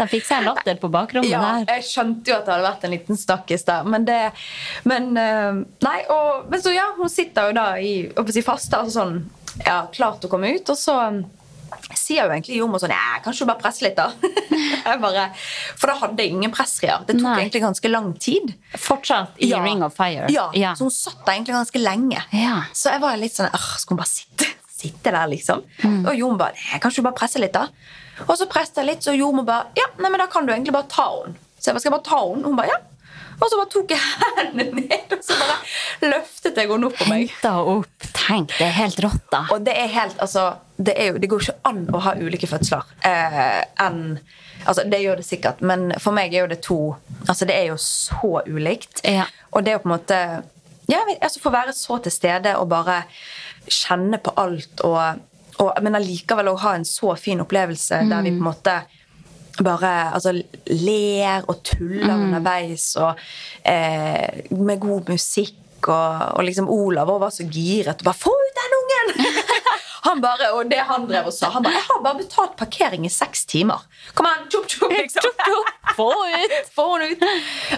[0.00, 1.76] De fikk seg en latter på bakrommet Ja, der.
[1.76, 4.16] jeg skjønte jo at det hadde vært en liten snakkis der, men det
[4.88, 7.92] Men, eh, nei, og, men så ja, hun sitter jo da i
[8.34, 9.20] si, faste, altså sånn
[9.62, 10.96] Ja, klart å komme ut, og så
[11.98, 14.08] sier jo egentlig jordmor sånn Ja, kanskje du bare presse litt, da?
[14.86, 15.24] jeg bare,
[15.78, 17.04] for da hadde jeg ingen pressrier.
[17.08, 17.36] Det tok Nei.
[17.44, 18.54] egentlig ganske lang tid.
[18.78, 19.62] Fortsatt i Ja.
[19.64, 20.26] Ring of Fire.
[20.32, 20.74] Ja, Ja.
[20.78, 22.22] Så hun satt der egentlig ganske lenge.
[22.32, 22.62] Ja.
[22.72, 24.46] Så jeg var litt sånn «Åh, Skal hun bare sitte,
[24.82, 25.62] sitte der, liksom?
[25.82, 26.00] Mm.
[26.06, 27.68] Og Jon bare Jeg Kanskje du bare presser litt, da?
[28.28, 30.74] Og så presset jeg litt, så jordmor bare Ja, nei, men da kan du egentlig
[30.76, 31.36] bare ta henne.
[31.58, 32.44] Så jeg bare Skal jeg bare ta henne?
[32.48, 32.80] Hun bare Ja.
[33.42, 33.98] Og så bare tok jeg
[34.36, 37.30] hendene ned, og så bare løftet jeg henne opp på meg.
[37.32, 38.04] Henta opp.
[38.14, 39.40] Tenk, det er helt rått, da.
[39.50, 40.44] Og det er helt, altså
[40.82, 44.18] Det, er jo, det går ikke an å ha ulike fødsler eh, enn
[44.62, 46.78] Altså, det gjør det sikkert, men for meg er jo det to
[47.26, 49.00] Altså, det er jo så ulikt.
[49.02, 49.24] Ja.
[49.50, 50.18] Og det å på en måte
[50.90, 53.02] Ja, altså få være så til stede og bare
[53.66, 55.22] kjenne på alt og,
[55.62, 58.80] og Men allikevel å ha en så fin opplevelse der vi på en måte
[59.60, 60.32] bare altså,
[60.66, 63.18] ler og tuller underveis og
[63.68, 65.58] eh, med god musikk.
[65.82, 69.42] Og, og liksom Olav var så giret og bare 'Få ut den ungen!'
[70.02, 73.04] Han bare, og det han drev og sa Han bare 'Jeg har bare betalt parkering
[73.06, 73.82] i seks timer'.
[74.14, 75.22] Kom an, tjopp, tjopp, liksom.
[75.96, 76.56] Få ut!
[76.76, 77.22] Få henne ut!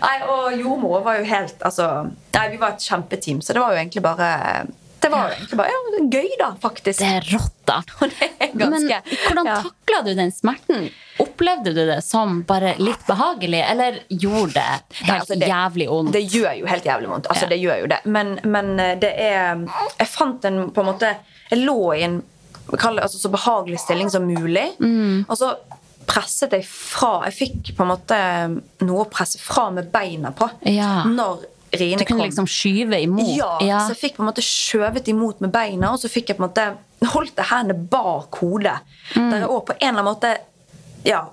[0.00, 3.72] Nei, og jordmor var jo helt altså, Nei, Vi var et kjempeteam, så det var
[3.74, 4.30] jo egentlig bare
[5.02, 6.98] Det var jo egentlig bare ja, gøy, da, faktisk.
[6.98, 7.82] Det er rått, da.
[8.54, 9.56] Ganske Men hvordan ja.
[9.60, 10.88] takla du den smerten?
[11.20, 14.64] Opplevde du det som bare litt behagelig, eller gjorde det
[15.02, 16.12] helt Nei, altså, det- jævlig vondt?
[16.16, 17.26] Det gjør jo helt jævlig vondt.
[17.28, 17.48] Altså, Ja.
[17.52, 18.00] det gjør jo det.
[18.06, 19.60] Men, men eh, det er
[19.98, 21.12] Jeg fant en på en måte
[21.54, 22.18] Jeg lå i en
[22.74, 24.66] altså, så behagelig stilling som mulig.
[24.80, 25.24] Mm.
[25.28, 25.54] Og så
[26.04, 28.16] presset jeg fra Jeg fikk på en måte
[28.84, 31.04] noe å presse fra med beina på Ja.
[31.08, 32.28] når riene Du kunne kom.
[32.28, 33.36] liksom skyve imot?
[33.64, 36.36] Ja, så jeg fikk på en måte skjøvet imot med beina, og så fikk jeg
[36.38, 36.66] på en måte
[37.14, 38.76] holdt hendene bak hodet.
[39.16, 39.30] Mm.
[39.30, 40.36] Der jeg også på en eller annen måte
[41.04, 41.24] ja,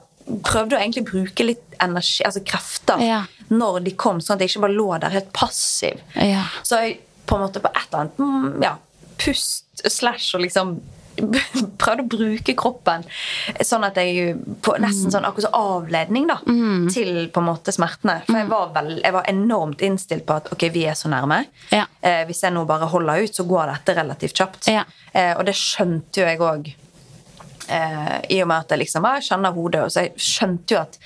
[0.44, 3.22] prøvde å egentlig bruke litt energi, altså krefter, Ja.
[3.50, 6.00] når de kom, sånn at jeg ikke bare lå der helt passiv.
[6.16, 6.44] Ja.
[6.64, 8.76] Så jeg på en måte på et eller annet mm, ja,
[9.22, 10.76] pust slash og liksom
[11.82, 13.04] prøvde å bruke kroppen
[13.68, 16.38] sånn at jeg på nesten sånn akkurat som avledning da,
[16.94, 18.22] til på en måte smertene.
[18.28, 21.44] For jeg var, vel, jeg var enormt innstilt på at ok, vi er så nærme.
[21.74, 21.84] Ja.
[22.02, 24.72] Eh, hvis jeg nå bare holder ut, så går dette relativt kjapt.
[24.72, 24.86] Ja.
[25.12, 26.72] Eh, og det skjønte jo jeg òg.
[27.72, 30.82] Eh, I og med at jeg liksom, jeg kjenner hodet, og så jeg skjønte jo
[30.82, 30.98] at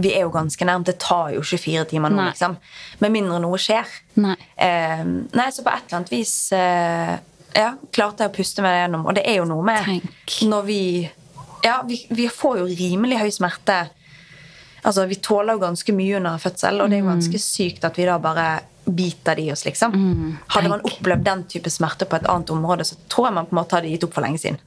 [0.00, 0.88] vi er jo ganske nærmt.
[0.90, 2.56] Det tar jo 24 timer nå, liksom.
[3.04, 3.88] Med mindre noe skjer.
[4.20, 4.36] Nei.
[4.56, 7.16] Eh, nei, så på et eller annet vis eh,
[7.54, 9.06] ja, klarte jeg å puste meg gjennom.
[9.06, 10.36] Og det er jo noe med Tenk.
[10.48, 11.10] når vi
[11.62, 13.90] Ja, vi, vi får jo rimelig høy smerte.
[14.82, 17.18] Altså, Vi tåler jo ganske mye under fødsel, og det er jo Mm.
[17.20, 19.92] ganske sykt at vi da bare biter de oss, liksom.
[20.48, 23.52] Hadde man opplevd den type smerte på et annet område, så tror jeg man på
[23.52, 24.58] en måte hadde gitt opp for lenge siden.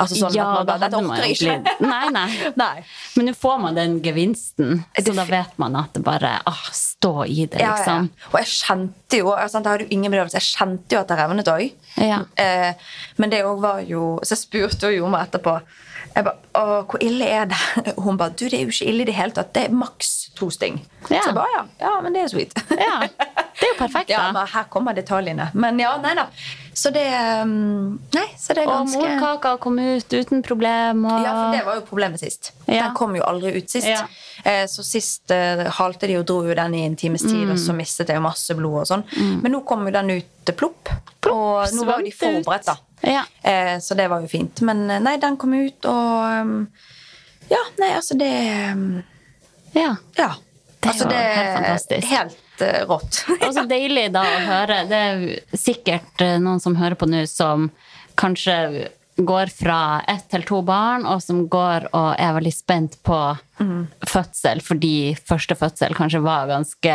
[0.00, 1.74] Altså sånn ja, at man bare, Dette orker jeg ikke.
[1.84, 2.26] Nei, nei.
[2.62, 2.84] Nei.
[3.16, 7.26] Men nå får man den gevinsten, så da vet man at det bare ah, Stå
[7.26, 7.66] i det, liksom.
[7.66, 8.00] ja, ja.
[8.00, 8.32] liksom.
[8.32, 10.40] Og jeg kjente jo altså, Jeg hadde jo ingen bedøvelse.
[10.40, 11.64] Jeg kjente jo at det revnet òg.
[12.00, 12.22] Ja.
[12.40, 15.58] Eh, men det òg var jo Så jeg spurte jo meg etterpå.
[16.12, 17.58] Jeg ba, Å, hvor ille er det?
[18.04, 19.52] Hun ba du, det er jo ikke ille i det hele tatt.
[19.56, 20.80] Det er maks to sting.
[21.06, 22.56] Så jeg ba, ja, ja, men det er sweet.
[22.76, 22.98] Ja,
[23.62, 24.32] Det er jo perfekt, ja, da.
[24.34, 25.44] men her kommer detaljene.
[25.54, 26.24] Men ja, nei da.
[26.74, 27.04] Så det
[27.44, 31.04] um, Nei, så det er ganske Og morkaka kom ut uten problem.
[31.06, 31.18] Og...
[31.22, 32.50] Ja, for det var jo problemet sist.
[32.64, 32.88] Ja.
[32.88, 33.86] Den kom jo aldri ut sist.
[33.86, 34.06] Ja.
[34.42, 37.52] Eh, så sist eh, halte de og dro jo den i en times tid, og
[37.52, 37.60] Mm.
[37.60, 39.04] så mistet jeg jo masse blod og sånn.
[39.44, 40.90] Men nå kom jo den ut plopp,
[41.22, 42.76] plopp, og nå var jo de forberedt, da.
[43.06, 43.22] Ja.
[43.44, 44.62] Eh, så det var jo fint.
[44.66, 46.56] Men eh, nei, den kom ut, og um,
[47.52, 48.32] Ja, nei, altså det
[48.72, 49.02] um,
[49.76, 49.92] ja.
[50.16, 50.32] Ja.
[50.82, 52.08] Det altså, var det, helt fantastisk.
[52.10, 53.22] Helt eh, rått.
[53.40, 54.82] Og så deilig da å høre.
[54.90, 55.22] Det er
[55.56, 57.70] sikkert eh, noen som hører på nå, som
[58.20, 63.18] kanskje går fra ett til to barn, og som går og er veldig spent på
[64.08, 66.94] fødsel, fordi første fødsel kanskje var ganske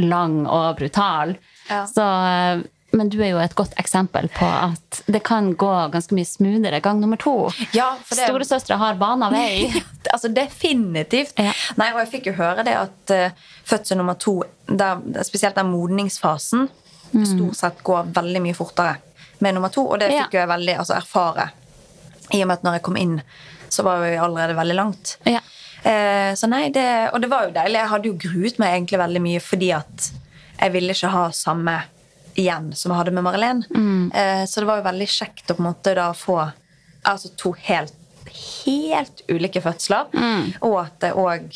[0.00, 1.36] lang og brutal.
[1.68, 1.84] Ja.
[1.86, 6.14] Så, eh, men du er jo et godt eksempel på at det kan gå ganske
[6.16, 7.34] mye smoothere gang nummer to.
[7.76, 9.70] Ja, for det- Storesøstre har bana vei.
[10.14, 11.38] altså Definitivt.
[11.38, 11.52] Ja.
[11.76, 15.70] Nei, og jeg fikk jo høre det at uh, fødsel nummer to, der, spesielt den
[15.70, 16.68] modningsfasen,
[17.26, 18.96] stort sett går veldig mye fortere
[19.42, 19.86] med nummer to.
[19.86, 20.24] Og det Ja.
[20.24, 21.50] fikk jo jeg veldig altså, erfare.
[22.34, 23.16] I og med at når jeg kom inn,
[23.70, 25.16] så var vi allerede veldig langt.
[25.26, 25.40] Ja.
[25.80, 27.78] Uh, så nei, det, Og det var jo deilig.
[27.80, 30.10] Jeg hadde jo gruet meg egentlig veldig mye fordi at
[30.60, 31.78] jeg ville ikke ha samme
[32.38, 33.62] igjen som jeg hadde med Marilén.
[34.14, 36.38] Eh, så det var jo veldig kjekt å på en måte da få
[37.08, 37.94] altså to helt,
[38.66, 40.10] helt ulike fødsler.
[40.62, 41.48] Og at det òg,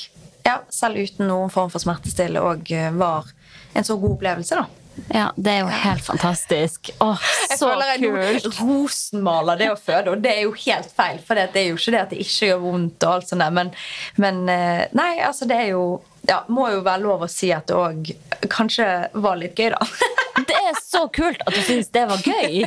[0.46, 3.28] ja, selv uten noen form for smertestille, òg var
[3.74, 4.66] en så god opplevelse, da.
[5.10, 6.90] Ja, det er jo helt fantastisk.
[7.02, 7.18] Åh,
[7.50, 8.12] Jeg så føler jeg
[8.44, 8.60] kult!
[8.62, 11.18] rosenmaler det å føde, og det er jo helt feil.
[11.26, 13.54] For det er jo ikke det at det ikke gjør vondt, og alt sånt der,
[13.56, 13.72] men,
[14.22, 15.84] men eh, Nei, altså, det er jo
[16.28, 18.12] ja, Må jo være lov å si at det òg
[18.54, 18.86] kanskje
[19.18, 19.82] var litt gøy, da.
[20.64, 22.62] Er så kult at du syns det var gøy.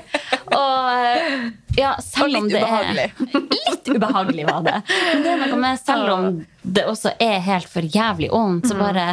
[0.54, 4.76] Og eh, ja, selv om det er Litt ubehagelig var det.
[4.90, 6.28] Men det er noe med, selv om
[6.62, 9.06] det også er helt for jævlig vondt, så bare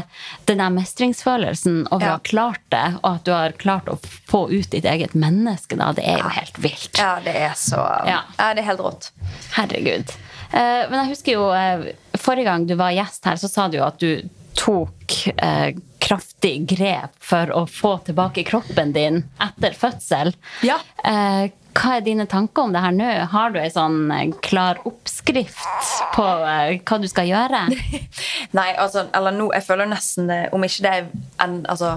[0.48, 3.98] den der mestringsfølelsen over å ha klart det, og at du har klart å
[4.30, 6.98] få ut ditt eget menneske, da, det er jo helt vilt.
[6.98, 8.22] Ja, det er så Ja.
[8.40, 9.10] Det er helt rått.
[9.54, 10.14] Herregud.
[10.50, 13.78] Eh, men jeg husker jo eh, forrige gang du var gjest her, så sa du
[13.80, 20.34] jo at du tok eh, kraftig grep for å få tilbake kroppen din etter fødsel.
[20.66, 20.78] Ja.
[21.04, 23.08] Eh, hva er dine tanker om det her nå?
[23.32, 27.64] Har du ei sånn eh, klar oppskrift på eh, hva du skal gjøre?
[28.58, 31.08] Nei, altså, eller nå, jeg føler nesten det Om ikke det er
[31.42, 31.96] en, altså,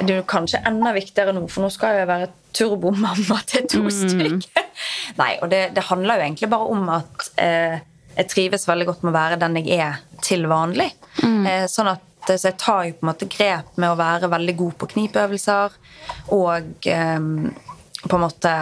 [0.00, 3.82] Det er kanskje enda viktigere nå, for nå skal jeg jo være turbomamma til to
[3.92, 4.72] stykker.
[5.20, 7.82] Nei, og det, det handler jo egentlig bare om at eh,
[8.16, 10.88] jeg trives veldig godt med å være den jeg er til vanlig.
[11.20, 14.30] Eh, sånn at eh, så jeg tar jo på en måte grep med å være
[14.32, 15.78] veldig god på knipøvelser
[16.36, 17.20] og eh,
[18.06, 18.56] på en måte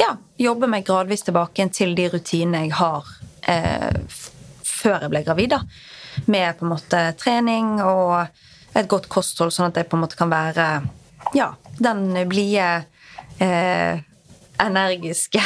[0.00, 0.10] ja,
[0.40, 3.08] jobbe meg gradvis tilbake til de rutinene jeg har
[3.50, 4.20] eh,
[4.64, 5.56] før jeg ble gravid.
[5.56, 5.60] da.
[6.30, 8.22] Med på en måte trening og
[8.76, 10.68] et godt kosthold, sånn at jeg på en måte kan være
[11.36, 12.68] ja, den blide
[13.42, 14.00] eh,
[14.60, 15.42] energiske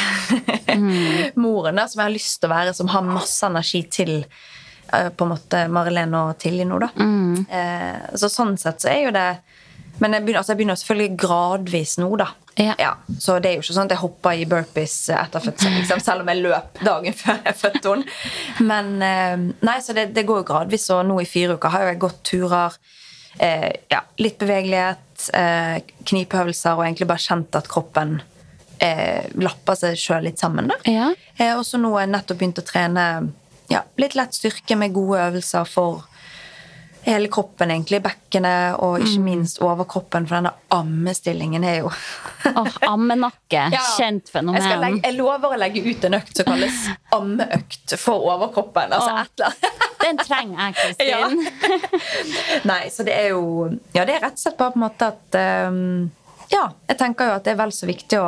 [1.43, 4.13] moren da, som jeg har lyst til å være, som har masse energi til
[5.15, 6.89] på en måte Marilene og Tilly nå, da.
[7.59, 9.27] Eh, så sånn sett så er jo det
[9.99, 12.27] Men jeg begynner, altså jeg begynner selvfølgelig gradvis nå, da.
[12.55, 12.93] Ja.
[13.19, 16.23] så det er jo ikke sånn at jeg hopper i burpees etter fødsel, liksom, selv
[16.23, 18.19] om jeg løp dagen før jeg fødte henne.
[18.67, 21.83] Men eh, nei, så det, det går jo gradvis, og nå i fire uker har
[21.83, 22.77] jo jeg gått turer.
[23.43, 25.81] Eh, ja, litt bevegelighet, eh,
[26.11, 28.17] knipeøvelser, og egentlig bare kjent at kroppen
[28.79, 30.71] eh, lapper seg sjøl litt sammen.
[30.71, 30.79] da.
[30.87, 31.09] Ja.
[31.37, 33.07] Eh, og så nå har jeg nettopp begynt å trene
[33.71, 36.03] ja, litt lett styrke med gode øvelser for
[37.05, 37.99] hele kroppen, egentlig.
[38.01, 43.65] Bekkenet og ikke minst overkroppen, for denne ammestillingen er jo Åh, ammenakke.
[43.75, 43.81] Ja.
[43.97, 44.61] Kjent fenomen.
[44.61, 46.79] Jeg, legge, jeg lover å legge ut en økt som kalles
[47.15, 48.95] ammeøkt for overkroppen.
[48.95, 49.71] Altså oh.
[50.05, 51.45] Den trenger jeg, Kristin.
[52.71, 55.09] Nei, så det er jo Ja, det er rett og slett bare på en måte
[55.13, 56.11] at um,
[56.51, 58.27] Ja, jeg tenker jo at det er vel så viktig å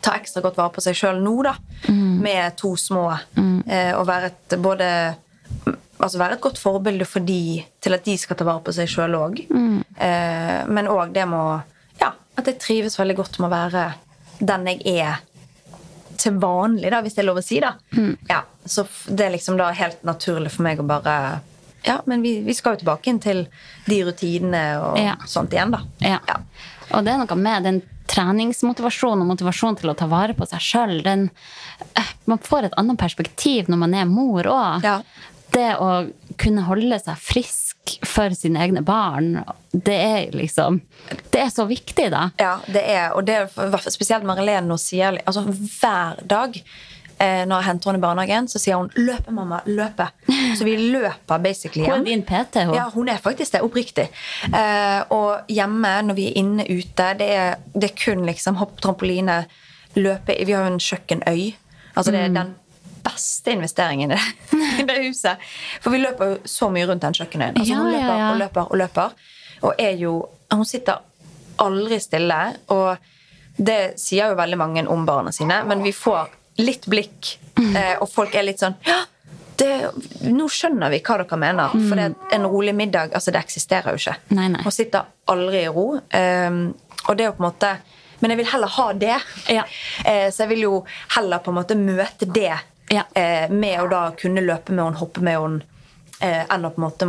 [0.00, 1.54] ta ekstra godt vare på seg sjøl nå, da.
[1.92, 3.10] Med to små.
[3.66, 4.88] Eh, og være et både
[6.02, 8.88] Altså være et godt forbilde for de, til at de skal ta vare på seg
[8.90, 9.36] sjøl òg.
[9.46, 11.52] Eh, men òg det med å
[12.00, 13.84] Ja, at jeg trives veldig godt med å være
[14.42, 15.20] den jeg er
[16.18, 17.60] til vanlig, da, hvis det er lov å si.
[17.62, 17.74] da.
[18.28, 21.40] Ja, så det er liksom da helt naturlig for meg å bare
[21.86, 23.46] Ja, men vi, vi skal jo tilbake inn til
[23.86, 25.14] de rutinene og Ja.
[25.26, 25.80] sånt igjen, da.
[26.02, 26.18] Ja.
[26.28, 26.36] Ja.
[26.94, 27.80] Og det er noe med den
[28.12, 31.02] treningsmotivasjonen og motivasjon til å ta vare på seg sjøl.
[32.28, 34.86] Man får et annet perspektiv når man er mor òg.
[34.86, 35.00] Ja.
[35.52, 35.88] Det å
[36.40, 40.78] kunne holde seg frisk for sine egne barn, det er liksom
[41.32, 42.30] Det er så viktig, da.
[42.40, 46.56] Ja, det er, og det er spesielt Marilene nå sier altså hver dag
[47.22, 50.08] eh, når jeg henter henne i barnehagen, så sier hun 'løpe, mamma, løpe'.
[50.58, 52.74] Så vi løper basically Hun er din PT, hun.
[52.74, 54.08] Ja, hun er faktisk det, oppriktig.
[54.44, 58.80] Eh, og hjemme, når vi er inne ute, det er, det er kun liksom hopp,
[58.80, 59.44] trampoline,
[59.94, 61.54] løpe Vi har jo en kjøkkenøy.
[61.94, 62.54] Altså det er den
[63.04, 64.20] beste investeringen i det,
[64.80, 65.36] i det huset.
[65.80, 67.58] For vi løper jo så mye rundt den kjøkkenøyen.
[67.58, 69.16] Altså, hun løper og løper og løper.
[69.62, 70.98] Og er jo Hun sitter
[71.58, 72.38] aldri stille.
[72.68, 72.96] Og
[73.56, 76.28] det sier jo veldig mange om barna sine, men vi får
[76.60, 78.98] litt blikk, eh, og folk er litt sånn ja,
[79.56, 79.90] det,
[80.32, 81.72] nå skjønner vi hva dere mener.
[81.88, 84.14] For det, er en rolig middag altså det eksisterer jo ikke.
[84.36, 84.62] Nei, nei.
[84.64, 85.86] Hun sitter aldri i ro.
[86.00, 86.62] Um,
[87.08, 87.72] og det er jo på en måte
[88.22, 89.16] Men jeg vil heller ha det.
[89.50, 89.64] Ja.
[90.06, 90.76] Eh, så jeg vil jo
[91.16, 92.52] heller på en måte møte det
[92.92, 93.02] Ja.
[93.14, 95.62] eh, med å da kunne løpe med henne, hoppe med henne,
[96.20, 97.08] eh, enn å på en måte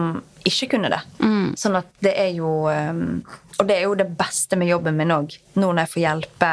[0.49, 0.99] ikke kunne det.
[1.19, 1.53] Mm.
[1.58, 3.23] Sånn at det er jo um,
[3.60, 6.51] Og det er jo det beste med jobben min òg, nå når jeg får hjelpe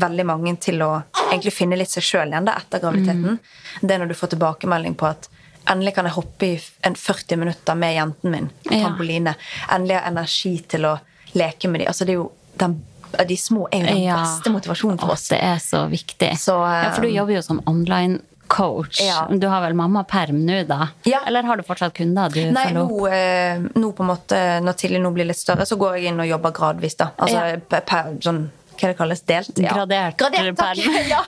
[0.00, 0.90] veldig mange til å
[1.30, 3.38] egentlig finne litt seg sjøl igjen da, etter graviditeten.
[3.80, 5.28] Det er når du får tilbakemelding på at
[5.70, 8.90] endelig kan jeg hoppe i en 40 minutter med jenten min på Ja.
[8.94, 10.98] Endelig har jeg energi til å
[11.34, 11.88] leke med dem.
[11.88, 12.82] Altså, det er jo den,
[13.28, 14.16] de små er jo den Ja.
[14.20, 15.28] beste motivasjonen for oss.
[15.28, 16.36] Det er så viktig.
[16.38, 16.70] Så, um...
[16.70, 19.00] ja, for du jobber jo som online-coach.
[19.00, 19.26] Ja.
[19.30, 20.88] Du har vel mammaperm nå, da?
[21.04, 21.22] Ja.
[21.26, 25.00] Eller har du fortsatt kunder du Nei, nå, eh, nå på en måte, når Tilly
[25.00, 26.96] nå blir litt større, så går jeg inn og jobber gradvis.
[27.00, 27.10] da.
[27.18, 29.54] Altså per, sånn, Hva det kalles Delt?
[29.56, 30.76] Gradert Gradert, takk.
[30.82, 31.08] perm.
[31.14, 31.22] ja.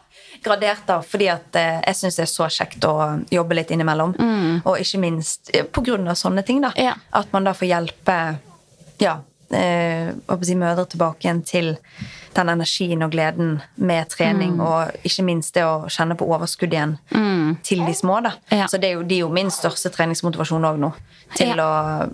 [0.44, 2.92] Gradert, da, fordi at eh, jeg syns det er så kjekt å
[3.32, 4.12] jobbe litt innimellom.
[4.64, 6.60] Og ikke minst eh, på grunn av sånne ting.
[6.62, 6.74] da.
[6.76, 6.84] Mm.
[6.84, 6.94] Ja.
[7.16, 8.18] At man da får hjelpe
[9.00, 9.16] ja,
[9.50, 11.72] eh, si, mødre tilbake igjen til
[12.36, 14.60] den energien og gleden med trening, Mm.
[14.60, 16.98] og ikke minst det å kjenne på overskudd igjen
[17.64, 18.20] til de små.
[18.22, 18.34] da.
[18.52, 18.66] Ja.
[18.68, 20.92] Så det er jo, de er jo min største treningsmotivasjon òg nå.
[21.34, 21.64] Til Ja.
[21.64, 22.10] å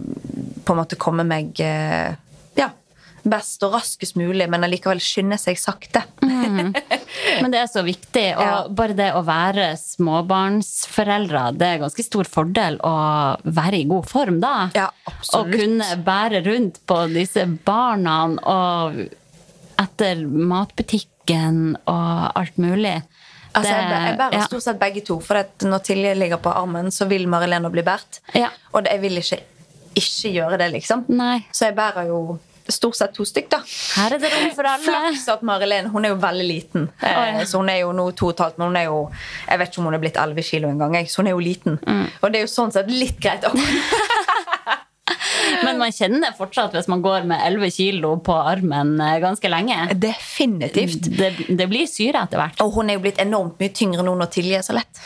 [0.65, 2.15] på en måte komme meg eh,
[2.57, 2.69] ja,
[3.23, 6.03] best og raskest mulig, men allikevel skynde seg sakte.
[6.23, 8.25] Men det er så viktig.
[8.37, 8.57] Og Ja.
[8.69, 12.95] bare det å være småbarnsforeldre, det er ganske stor fordel å
[13.45, 14.55] være i god form da.
[14.77, 15.57] Ja, Og absolutt.
[15.61, 18.99] kunne bære rundt på disse barna og
[19.83, 22.99] etter matbutikken og alt mulig.
[23.53, 24.45] Altså, jeg, jeg bærer ja.
[24.49, 27.83] stort sett begge to, for at når Tilje ligger på armen, så vil Marilena bli
[27.85, 28.23] båret.
[28.35, 28.49] Ja.
[28.73, 29.43] Og jeg vil ikke
[29.93, 31.03] ikke gjøre det, liksom.
[31.13, 31.43] Nei.
[31.53, 32.39] Så jeg bærer jo
[32.75, 33.63] stort sett to stykk, da.
[33.97, 34.85] Her er det rom for alle.
[34.87, 36.89] Flaks at Marilyn hun er jo veldig liten.
[37.03, 37.47] Eh, Oi.
[37.49, 39.01] Så hun er jo nå to og et halvt, men hun er jo
[39.49, 40.97] Jeg vet ikke om hun er blitt 11 kilo engang.
[41.07, 41.79] Så hun er jo liten.
[41.87, 42.07] Mm.
[42.21, 43.47] Og det er jo sånn sett litt greit.
[45.65, 49.51] Men man kjenner det fortsatt hvis man går med 11 kilo på armen eh, ganske
[49.53, 49.77] lenge.
[50.01, 51.09] Definitivt.
[51.19, 52.61] Det, det blir syre etter hvert.
[52.65, 55.03] Og hun er jo blitt enormt mye tyngre nå når Tilje er så lett.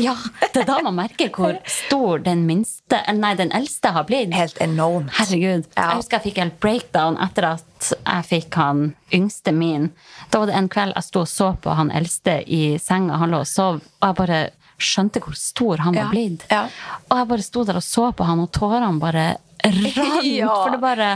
[0.00, 4.32] Ja, Det er da man merker hvor stor den minste, nei, den eldste har blitt.
[4.34, 5.12] Helt enormt.
[5.18, 5.66] Herregud.
[5.76, 5.90] Ja.
[5.92, 8.86] Jeg husker jeg fikk helt breakdown etter at jeg fikk han
[9.16, 9.90] yngste min.
[10.30, 13.18] Da var det en kveld jeg sto og så på han eldste i senga.
[13.22, 14.40] Han lå og sov, og jeg bare
[14.80, 16.10] skjønte hvor stor han var Ja.
[16.12, 16.44] blitt.
[16.50, 16.62] Ja.
[17.10, 19.24] Og jeg bare sto der og så på han, og tårene bare
[19.64, 20.24] rant.
[20.40, 20.48] Ja.
[20.64, 21.10] For det bare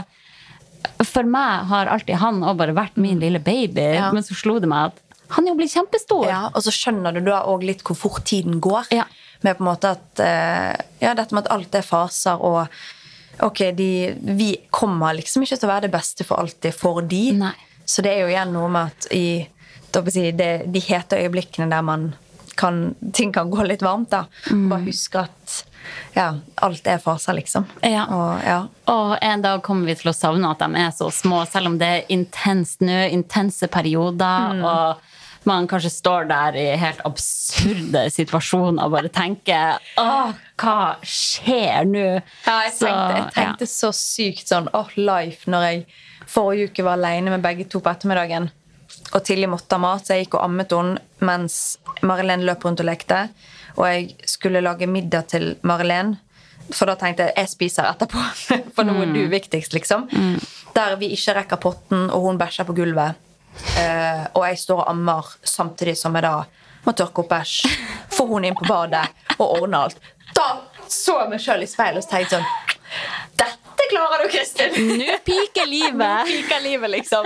[1.05, 4.11] For meg har alltid han òg bare vært min lille baby, Ja.
[4.13, 5.01] men så slo det meg at
[5.35, 6.27] han jo blir kjempestor.
[6.29, 8.91] Ja, og så skjønner du da òg litt hvor fort tiden går.
[8.93, 9.07] Ja.
[9.41, 12.67] Med på en måte at eh, Ja, dette med at alt er faser, og
[13.43, 13.89] ok, de,
[14.37, 17.23] vi kommer liksom ikke til å være det beste for alltid for de.
[17.41, 17.55] Nei.
[17.85, 19.25] Så det er jo igjen noe med at i
[20.11, 22.09] si, det, de hete øyeblikkene der man
[22.59, 24.25] kan, ting kan gå litt varmt, da.
[24.51, 24.67] Mm.
[24.71, 25.57] Bare huske at
[26.15, 26.29] ja,
[26.65, 27.67] alt er faser, liksom.
[27.81, 28.05] Ja.
[28.09, 28.59] Og, ja.
[28.91, 31.77] Og en dag kommer vi til å savne at de er så små, selv om
[31.81, 38.87] det er intens snø, intense perioder, og man kanskje står der i helt absurde situasjoner
[38.87, 42.05] og bare tenker Åh, hva skjer nå?
[42.47, 45.83] Ja, jeg tenkte, jeg tenkte så sykt sånn åh, life når jeg
[46.25, 48.49] forrige uke var alene med begge to på ettermiddagen.
[49.13, 52.81] Og tidlig måtte ha mat, så jeg gikk og ammet henne mens Marilén løp rundt
[52.81, 53.27] og lekte.
[53.75, 56.15] Og jeg skulle lage middag til Marilén,
[56.71, 58.21] for da tenkte jeg jeg spiser etterpå.
[58.75, 60.07] For nå er du viktigst, liksom.
[60.75, 63.19] Der vi ikke rekker potten, og hun bæsjer på gulvet.
[63.79, 66.37] Eh, og jeg står og ammer samtidig som jeg da
[66.85, 67.67] må tørke opp bæsj.
[68.15, 69.05] Få hun inn på badet
[69.37, 70.01] og ordne alt.
[70.35, 70.49] Da
[70.91, 72.49] så jeg meg sjøl i speilet og tenkte sånn
[73.39, 74.75] Dette klarer du, Kristin!
[74.99, 75.97] Nå piker livet!
[76.01, 77.25] Nå Piker livet, liksom.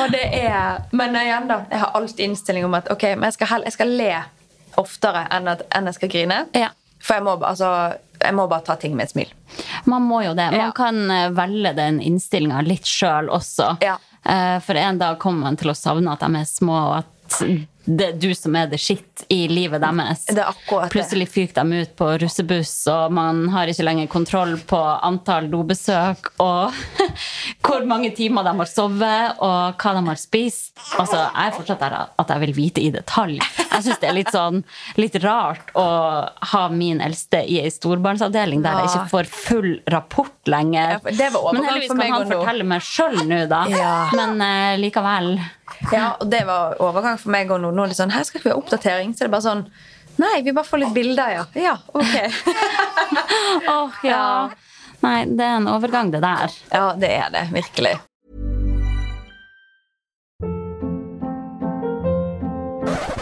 [0.00, 1.60] Og det er Men igjen, da.
[1.70, 4.10] Jeg har alltid innstilling om at ok, men jeg skal, jeg skal le
[4.78, 6.42] oftere enn, at, enn jeg skal grine.
[6.56, 6.70] Ja.
[7.02, 7.68] For jeg må, altså,
[8.22, 9.32] jeg må bare ta ting med et smil.
[9.86, 10.48] Man må jo det.
[10.54, 10.70] Man Ja.
[10.74, 13.76] kan eh, velge den innstillinga litt sjøl også.
[13.84, 13.96] Ja.
[14.24, 17.40] Eh, For en dag kommer man til å savne at de er små, og at
[17.88, 20.26] det du som er the shit i livet deres.
[20.28, 20.92] Det er akkurat det.
[20.92, 26.32] Plutselig fyker de ut på russebuss, og man har ikke lenger kontroll på antall dobesøk
[26.44, 26.76] og
[27.64, 30.74] hvor mange timer de har sovet, og hva de har spist.
[31.00, 33.40] Altså, Jeg er fortsatt der at jeg vil vite i detalj.
[33.40, 34.62] Jeg syns det er litt sånn
[35.00, 35.88] litt rart å
[36.52, 40.98] ha min eldste i ei storbarnsavdeling der jeg ikke får full rapport lenger.
[41.08, 43.64] Det var Men heldigvis kan han fortelle meg sjøl nå, da.
[44.18, 45.38] Men uh, likevel.
[45.92, 47.70] Ja, og det var overgang for meg og nå.
[47.78, 49.12] Nå er det sånn, her skal ikke vi ha oppdatering.
[49.14, 49.60] Så det er bare sånn
[50.18, 51.42] Nei, vi bare får litt bilder, ja.
[51.54, 52.16] Ja, ok.
[53.70, 54.22] Åh, ja.
[55.04, 56.56] Nei, det er en overgang, det der.
[56.72, 57.44] Ja, det er det.
[57.54, 57.92] Virkelig.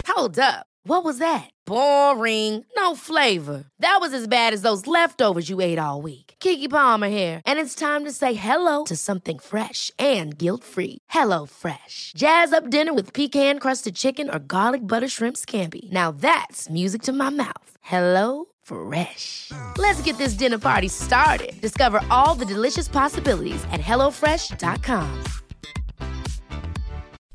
[0.09, 0.65] Hold up.
[0.85, 1.51] What was that?
[1.67, 2.65] Boring.
[2.75, 3.65] No flavor.
[3.79, 6.26] That was as bad as those leftovers you ate all week.
[6.39, 10.99] Kiki Palmer here, and it's time to say hello to something fresh and guilt-free.
[11.09, 12.13] Hello Fresh.
[12.15, 15.91] Jazz up dinner with pecan-crusted chicken or garlic butter shrimp scampi.
[15.91, 17.71] Now that's music to my mouth.
[17.81, 19.51] Hello Fresh.
[19.77, 21.59] Let's get this dinner party started.
[21.61, 25.23] Discover all the delicious possibilities at hellofresh.com.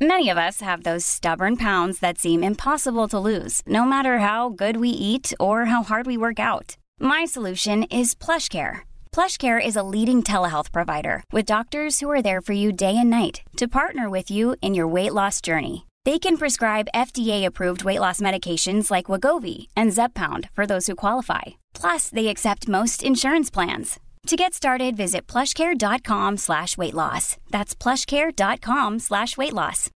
[0.00, 4.48] Many of us have those stubborn pounds that seem impossible to lose, no matter how
[4.48, 6.76] good we eat or how hard we work out.
[7.00, 8.82] My solution is PlushCare.
[9.12, 13.10] PlushCare is a leading telehealth provider with doctors who are there for you day and
[13.10, 15.86] night to partner with you in your weight loss journey.
[16.06, 21.42] They can prescribe FDA-approved weight loss medications like Wagovi and Zepbound for those who qualify.
[21.74, 24.00] Plus, they accept most insurance plans.
[24.28, 27.36] To get started, visit plushcare.com slash weight loss.
[27.50, 29.90] That's plushcare.com slash weight loss.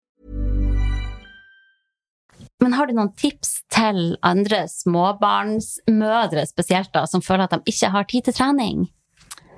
[2.62, 7.90] Men har du noen tips til andre småbarnsmødre spesielt da, som føler at de ikke
[7.92, 8.86] har tid til trening?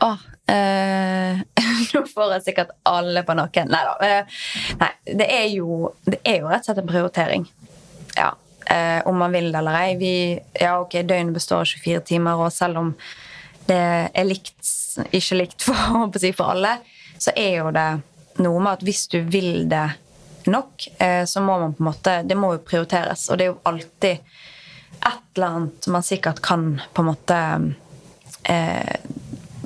[0.01, 0.25] Åh,
[0.55, 1.39] eh,
[1.95, 3.71] nå får jeg sikkert alle på nakken.
[3.73, 3.95] Neida.
[4.07, 4.41] Eh,
[4.81, 7.47] nei det er, jo, det er jo rett og slett en prioritering.
[8.17, 8.33] Ja.
[8.67, 9.95] Eh, om man vil det eller ei.
[10.01, 10.15] Vi,
[10.61, 12.91] ja, ok, Døgnet består av 24 timer, og selv om
[13.67, 13.79] det
[14.11, 14.59] er likt,
[15.11, 16.77] ikke likt for, for alle,
[17.19, 17.89] så er jo det
[18.43, 19.87] noe med at hvis du vil det
[20.51, 23.29] nok, eh, så må man på en måte Det må jo prioriteres.
[23.31, 24.19] Og det er jo alltid
[25.07, 27.39] et eller annet man sikkert kan på en måte
[28.43, 28.97] eh,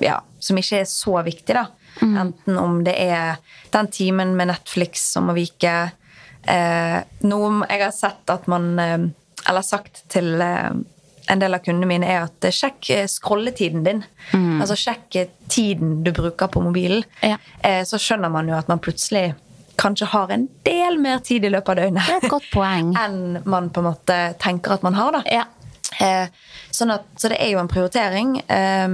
[0.05, 1.67] ja, som ikke er så viktig, da.
[2.01, 3.41] Enten om det er
[3.75, 5.75] den timen med Netflix som må vike.
[6.49, 9.03] Eh, noe jeg har sett at man eh,
[9.51, 10.71] Eller sagt til eh,
[11.31, 14.03] en del av kundene mine, er at eh, sjekk scrolletiden din.
[14.33, 15.19] Altså sjekk
[15.53, 17.05] tiden du bruker på mobilen.
[17.25, 17.37] Ja.
[17.61, 19.35] Eh, så skjønner man jo at man plutselig
[19.81, 22.07] kanskje har en del mer tid i løpet av døgnet.
[22.09, 22.93] Det er et godt poeng.
[23.05, 25.23] Enn man på en måte tenker at man har, da.
[25.31, 25.47] Ja.
[26.01, 26.27] Eh,
[26.73, 28.39] sånn at, så det er jo en prioritering.
[28.47, 28.89] Eh,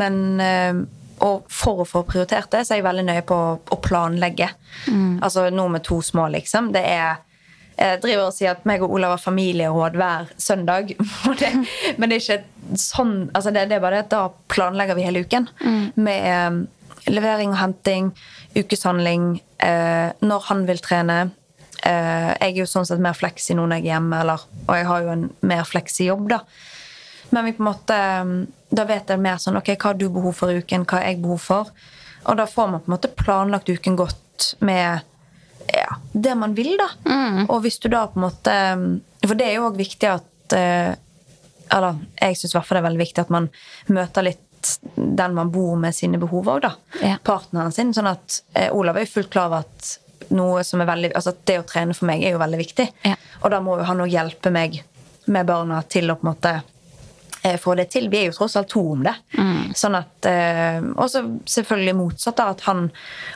[0.00, 0.82] men eh,
[1.20, 4.48] og for å få prioritert det, så er jeg veldig nøye på å, planlegge.
[4.86, 5.18] planlegge.
[5.24, 6.72] Altså nå med to små, liksom.
[6.76, 7.20] Det er
[7.80, 10.90] jeg driver og sier at meg og Olav har familieråd hver søndag.
[11.40, 11.48] Det,
[11.96, 15.06] men det er ikke sånn altså det, det er bare det at da planlegger vi
[15.06, 15.48] hele uken.
[15.96, 16.58] Med eh,
[17.08, 18.10] levering og henting,
[18.52, 21.18] ukeshandling, eh, når han vil trene.
[21.82, 24.74] Eh, jeg er jo sånn sett mer fleksi nå når jeg er hjemme, eller, og
[24.76, 26.40] jeg har jo en mer fleksi jobb, da.
[27.30, 27.98] Men vi på en måte,
[28.74, 31.12] da vet jeg mer sånn ok, hva har du behov for i uken, hva har
[31.12, 31.70] jeg behov for.
[32.26, 35.06] Og da får man på en måte planlagt uken godt med
[35.70, 36.88] ja, det man vil, da.
[37.48, 38.54] Og hvis du da på en måte
[39.22, 40.96] For det er jo òg viktig at eh,
[41.70, 43.46] Eller jeg syns i hvert fall det er veldig viktig at man
[43.92, 46.74] møter litt den man bor med sine behov òg, da.
[47.00, 47.14] Ja.
[47.24, 47.94] Partneren sin.
[47.96, 49.94] Sånn at eh, Olav er jo fullt klar over at
[50.28, 52.86] noe som er veldig Altså at det å trene for meg er jo veldig viktig.
[53.06, 53.16] Ja.
[53.40, 54.82] Og da må jo han òg hjelpe meg
[55.30, 56.52] med barna til å på en måte
[57.42, 58.10] eh, få det til.
[58.12, 59.14] Vi er jo tross alt to om det.
[59.76, 62.50] Sånn at eh, Og så selvfølgelig motsatt, da.
[62.54, 62.88] At han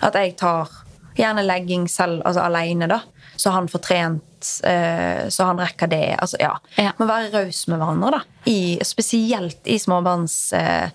[0.05, 0.73] At jeg tar
[1.15, 3.01] gjerne legging selv, altså aleine, da.
[3.37, 6.17] Så han får trent, eh, så han rekker det.
[6.19, 6.53] Altså, ja.
[6.79, 6.93] Ja.
[6.99, 8.39] Må være raus med hverandre, da.
[8.51, 10.39] I, spesielt i småbarns...
[10.59, 10.89] Eh,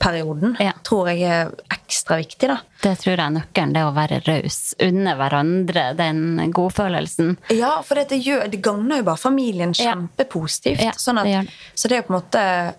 [0.00, 0.72] perioden, Ja.
[0.86, 2.56] tror jeg er ekstra viktig, da.
[2.82, 4.74] Det tror jeg er nøkkelen, det å være raus.
[4.80, 7.36] Unne hverandre den godfølelsen.
[7.52, 10.82] Ja, for det, gjør, det gagner jo bare familien kjempepositivt.
[10.82, 11.50] Ja, sånn at.
[11.74, 12.74] Så det er på en måte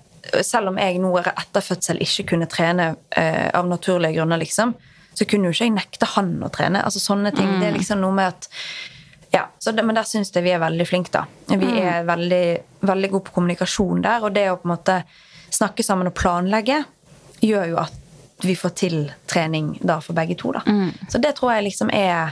[0.46, 4.76] Selv om jeg nå etter fødsel ikke kunne trene eh, av naturlige grunner, liksom,
[5.18, 6.84] så kunne jo ikke jeg nekte han å trene.
[6.86, 7.50] Altså sånne ting.
[7.60, 8.48] Det er liksom noe med at
[9.34, 11.26] ja, så det, Men der syns jeg vi er veldig flinke, da.
[11.58, 12.44] Vi er veldig,
[12.86, 14.22] veldig gode på kommunikasjon der.
[14.28, 15.00] Og det å på en måte
[15.50, 16.84] snakke sammen og planlegge
[17.42, 17.98] gjør jo at
[18.42, 18.96] vi får til
[19.30, 20.54] trening da for begge to.
[20.56, 20.64] da.
[21.10, 22.32] Så det tror jeg liksom er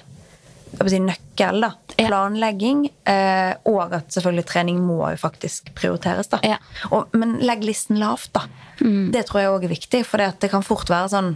[0.88, 1.62] si, nøkkel.
[1.62, 1.74] da.
[2.00, 6.32] Planlegging, eh, og at selvfølgelig trening må jo faktisk prioriteres.
[6.32, 6.40] da.
[6.44, 6.58] Ja.
[6.90, 8.48] Og, men legg listen lavt, da.
[9.12, 11.36] Det tror jeg òg er viktig, for det, det kan fort være sånn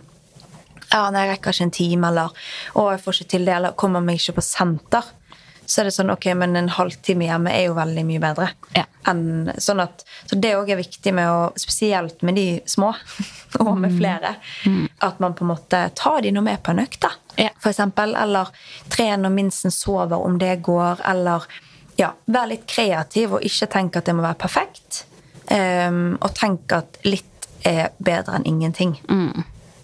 [0.94, 3.74] ja, nei, jeg rekker ikke en time, eller å, jeg får ikke til det, eller
[3.80, 5.08] kommer meg ikke på senter.
[5.66, 8.50] Så er det sånn, ok, men en halvtime hjemme er jo veldig mye bedre.
[8.76, 8.84] Ja.
[9.08, 12.94] Enn, sånn at, så det òg er viktig med å, spesielt med de små,
[13.60, 13.82] og Mm.
[13.82, 14.36] med flere,
[15.02, 17.12] at man på en måte tar de noe med på en økt, da.
[17.38, 17.50] Ja.
[17.60, 18.50] For eksempel, eller
[18.90, 21.46] tren når minsten sover, om det går, eller
[21.98, 25.04] ja, vær litt kreativ og ikke tenk at det må være perfekt.
[25.52, 28.96] Um, og tenk at litt er bedre enn ingenting.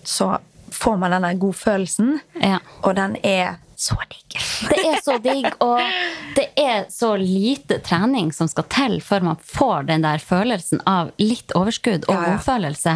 [0.03, 0.37] Så
[0.71, 2.59] får man denne godfølelsen, Ja.
[2.83, 4.35] og den er så digg.
[4.69, 5.79] Det er så digg, og
[6.35, 11.13] det er så lite trening som skal til før man får den der følelsen av
[11.21, 12.33] litt overskudd og Ja, ja.
[12.37, 12.95] godfølelse.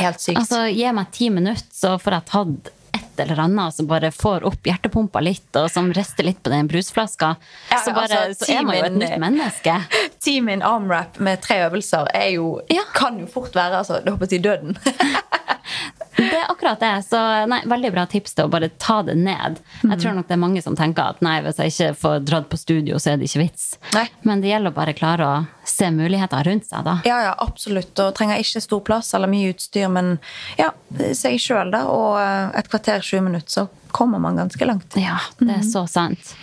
[0.00, 0.40] Helt sykt.
[0.42, 4.42] Altså, Gi meg ti minutter, så får jeg tatt et eller annet som bare får
[4.46, 7.32] opp hjertepumpa litt, og som rister litt på den brusflaska.
[7.70, 9.76] Ja, så, bare, altså, så er man jo et nytt menneske.
[10.24, 12.82] Team in armwrap med tre øvelser er jo, Ja.
[12.94, 14.78] kan jo fort være altså, det håper jeg, døden.
[16.16, 16.92] Det er akkurat det.
[17.08, 19.60] Så nei, veldig bra tips til å bare ta det ned.
[19.82, 22.48] Jeg tror nok det er mange som tenker at nei, hvis jeg ikke får dratt
[22.52, 23.66] på studio, så er det ikke vits.
[23.96, 24.06] Nei.
[24.28, 25.36] Men det gjelder å bare klare å
[25.68, 26.98] se muligheter rundt seg, da.
[27.08, 27.94] Ja, ja, absolutt.
[27.98, 30.16] Og trenger ikke stor plass eller mye utstyr, men
[30.60, 30.70] ja,
[31.16, 31.86] seg sjøl, da.
[31.90, 34.96] Og eh, et kvarter, 20 minutter, så kommer man ganske langt.
[34.98, 36.34] Ja, det er så sant.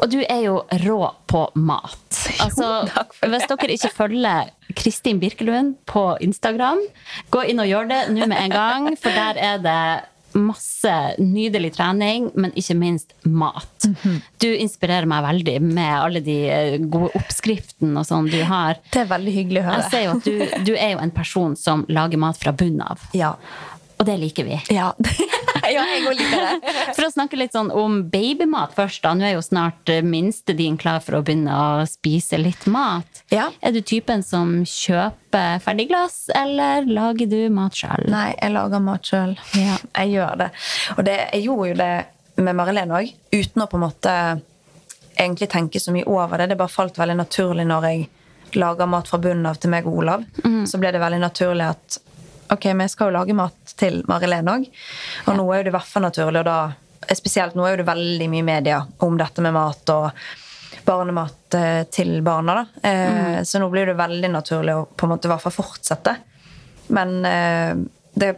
[0.00, 1.96] Og du er jo rå på mat.
[2.40, 3.28] Altså, det.
[3.32, 6.80] hvis dere ikke følger Kristin Birkelund på Instagram,
[7.30, 9.80] gå inn og gjør det nå med en gang, for der er det
[10.38, 13.66] masse nydelig trening, men ikke minst mat.
[13.88, 14.20] Mhm.
[14.38, 18.78] Du inspirerer meg veldig med alle de eh, gode oppskriftene og sånn du har.
[18.94, 19.90] Det er veldig hyggelig å Jeg høre.
[19.90, 23.02] ser jo at du, du er jo en person som lager mat fra bunnen av,
[23.12, 23.32] Ja.
[23.98, 24.60] og det liker vi.
[24.70, 24.92] Ja.
[25.74, 26.74] ja, jeg òg liker det.
[26.96, 29.14] For å snakke litt sånn om babymat først, da.
[29.16, 33.22] Nå er jo snart eh, minste din klar for å begynne å spise litt mat.
[33.32, 33.48] Ja.
[33.62, 38.08] Er du typen som kjøper ferdigglass, eller lager du mat sjøl?
[38.10, 39.34] Nei, jeg lager mat sjøl.
[39.58, 39.76] Ja.
[40.02, 40.50] Jeg gjør det.
[40.96, 41.92] Og det, jeg gjorde jo det
[42.40, 44.14] med Marilene òg, uten å på en måte
[45.20, 46.52] egentlig tenke så mye over det.
[46.52, 48.08] Det bare falt veldig naturlig når jeg
[48.56, 50.24] lager mat fra bunnen av til meg og Olav.
[50.66, 52.00] Så ble det veldig naturlig at
[52.52, 54.68] ok, men jeg skal jo lage mat til Marilene òg.
[55.26, 57.82] Og nå er jo det i hvert fall naturlig, og da spesielt nå er jo
[57.82, 60.10] det veldig mye media om dette med mat og
[60.86, 62.60] barnemat eh, til barna.
[62.60, 62.90] da.
[62.90, 66.16] Eh, Så nå blir det veldig naturlig å på en måte i hvert fall fortsette.
[66.94, 67.74] Men eh,
[68.14, 68.34] det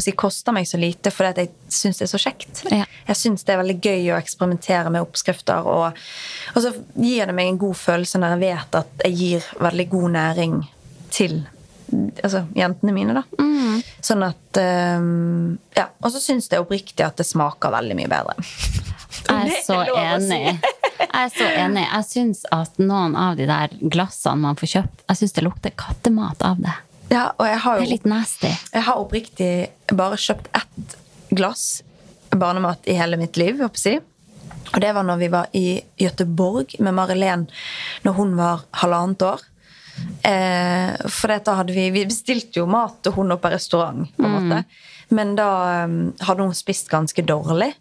[0.00, 2.64] si, koster meg så lite fordi jeg syns det er så kjekt.
[2.70, 2.84] Ja.
[3.08, 5.66] Jeg syns det er veldig gøy å eksperimentere med oppskrifter.
[5.66, 6.02] Og,
[6.54, 9.88] og så gir det meg en god følelse når jeg vet at jeg gir veldig
[9.94, 10.60] god næring
[11.10, 11.40] til
[12.22, 13.24] altså, jentene mine, da.
[14.04, 15.88] Sånn at um, Ja.
[16.00, 18.36] Og så syns jeg oppriktig at det smaker veldig mye bedre.
[19.28, 20.60] Jeg er så enig.
[21.00, 21.82] Jeg er så enig.
[21.84, 25.74] Jeg syns at noen av de der glassene man får kjøpt, jeg syns det lukter
[25.76, 26.76] kattemat av det.
[27.10, 28.50] Ja, og jeg har Det er litt nasty.
[28.72, 29.52] Jeg har oppriktig
[29.98, 30.96] bare kjøpt ett
[31.34, 31.82] glass
[32.30, 33.94] barnemat i hele mitt liv, håper jeg si.
[34.70, 35.66] Og det var når vi var i
[35.98, 37.48] Gøteborg med Marilén
[38.06, 39.42] når hun var halvannet år.
[40.22, 44.36] Eh, for da hadde vi Vi bestilte jo mat til hun på restaurant, på en
[44.36, 44.64] måte.
[45.10, 45.50] Men da
[45.84, 47.72] um, hadde hun spist ganske dårlig.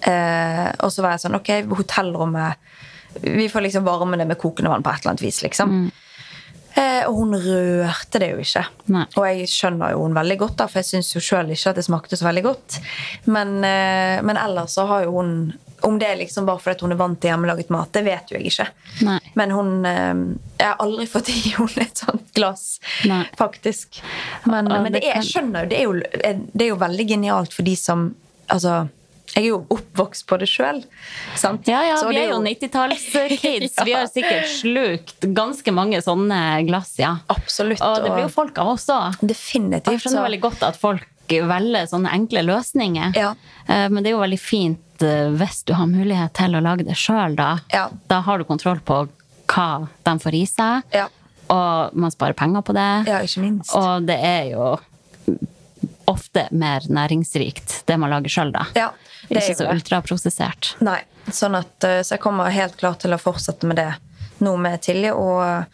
[0.00, 4.70] Eh, og så var jeg sånn Ok, hotellrommet Vi får liksom varme det med kokende
[4.70, 5.72] vann på et eller annet vis, liksom.
[6.78, 8.62] Eh, og hun rørte det jo ikke.
[8.94, 9.04] Nei.
[9.18, 11.80] Og jeg skjønner jo hun veldig godt, da, for jeg syns jo sjøl ikke at
[11.80, 12.78] det smakte så veldig godt.
[13.26, 15.32] Men, eh, men ellers så har jo hun
[15.86, 18.38] Om det er liksom bare fordi hun er vant til hjemmelaget mat, det vet jo
[18.38, 18.66] jeg ikke.
[19.06, 19.18] Nei.
[19.38, 20.14] Men hun eh,
[20.58, 23.24] Jeg har aldri fått i henne et sånt glass, Nei.
[23.38, 24.00] faktisk.
[24.44, 27.54] Men, Og men det er, jeg skjønner jo det, jo det er jo veldig genialt
[27.54, 28.14] for de som
[28.48, 28.86] Altså,
[29.34, 30.78] jeg er jo oppvokst på det sjøl.
[31.68, 33.74] Ja, ja, vi er jo 90-tallskids.
[33.84, 37.18] Vi har sikkert slukt ganske mange sånne glass, ja.
[37.28, 37.82] Absolutt.
[37.84, 39.18] Og det blir jo folk av oss òg.
[39.20, 39.92] Definitivt.
[39.98, 43.14] Jeg skjønner så- veldig godt at folk velger sånne enkle løsninger.
[43.16, 43.34] Ja.
[43.68, 46.84] Eh, Men det er jo veldig fint eh, hvis du har mulighet til å lage
[46.88, 47.58] det sjøl, da.
[47.72, 47.88] Ja.
[48.08, 49.08] Da har du kontroll på
[49.48, 51.06] hva de får i seg, Ja.
[51.48, 52.88] og man sparer penger på det.
[53.08, 53.74] ja, ikke minst.
[53.74, 54.76] Og det er jo
[56.08, 58.66] ofte mer næringsrikt, det man lager sjøl, da.
[58.74, 58.90] Ja,
[59.28, 59.74] det Ikke så det.
[59.76, 60.74] ultraprosessert.
[60.80, 63.94] Nei, sånn at, eh, så jeg kommer helt klart til å fortsette med det
[64.40, 65.12] nå med Tilje.
[65.14, 65.66] Og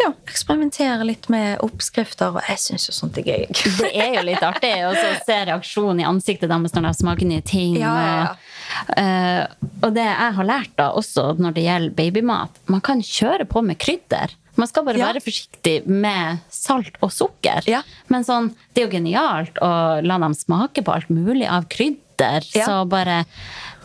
[0.00, 2.34] ja, eksperimentere litt med oppskrifter.
[2.34, 3.46] Og jeg syns jo sånt er gøy.
[3.80, 7.44] Det er jo litt artig å se reaksjonen i ansiktet deres når de smaker nye
[7.46, 7.78] ting.
[7.80, 8.28] Ja, ja.
[8.30, 13.02] Og, eh, og det jeg har lært da, også når det gjelder babymat, man kan
[13.04, 14.36] kjøre på med krydder.
[14.58, 17.64] Man skal bare være forsiktig med salt og sukker.
[18.12, 19.72] Men sånn, det er jo genialt å
[20.04, 22.44] la dem smake på alt mulig av krydder.
[22.44, 23.22] Så bare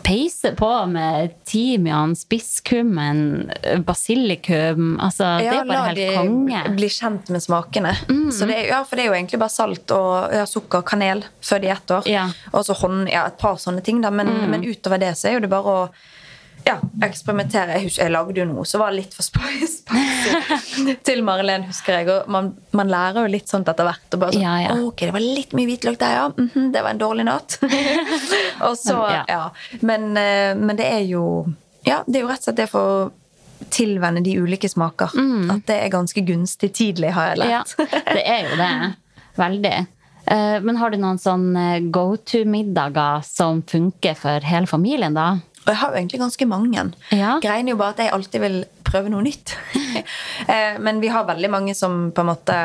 [0.06, 3.50] peise på med timian, spisskummen,
[3.86, 4.96] basilikum.
[5.02, 6.62] Altså, det er bare la helt de konge.
[6.78, 7.94] bli kjent med smakene.
[8.08, 8.28] Mm.
[8.32, 11.62] Så det, ja, for det er jo egentlig bare salt og ja, sukker, kanel før
[11.64, 12.10] de er ett år.
[12.10, 12.28] Ja.
[12.30, 12.52] Mm.
[12.52, 14.12] Og så hånd, ja, et par sånne ting, da.
[14.14, 15.88] Men, men utover det så er jo det bare å
[16.66, 17.76] ja, eksperimentere.
[17.80, 19.84] Jeg, jeg lagde jo noe som var litt for spicy
[21.06, 22.08] til Marilén, husker jeg.
[22.10, 24.06] Og man, man lærer jo litt sånt etter hvert.
[24.16, 24.74] Og bare sånn, Ja, ja.
[24.88, 26.24] ok, det var litt mye hvitløk der, ja.
[26.34, 27.58] Mhm, det var en dårlig natt.
[28.66, 29.22] og så, Ja.
[29.30, 29.44] ja.
[29.86, 31.22] Men, eh, men det er jo
[31.86, 33.12] Ja, det er jo rett og slett det for
[33.72, 35.14] tilvenne de ulike smaker.
[35.54, 37.76] At det er ganske gunstig tidlig, har jeg lært.
[37.78, 38.72] Ja, det er jo det.
[39.42, 39.76] Veldig.
[40.26, 41.46] Eh, Men har du noen sånn
[41.94, 45.38] go to-middager som funker for hele familien, da?
[45.66, 46.82] Og jeg har jo egentlig ganske mange.
[47.10, 47.32] Ja.
[47.42, 49.56] Greien er jo bare at jeg alltid vil prøve noe nytt.
[50.46, 52.56] Eh, Men vi har veldig mange som på en måte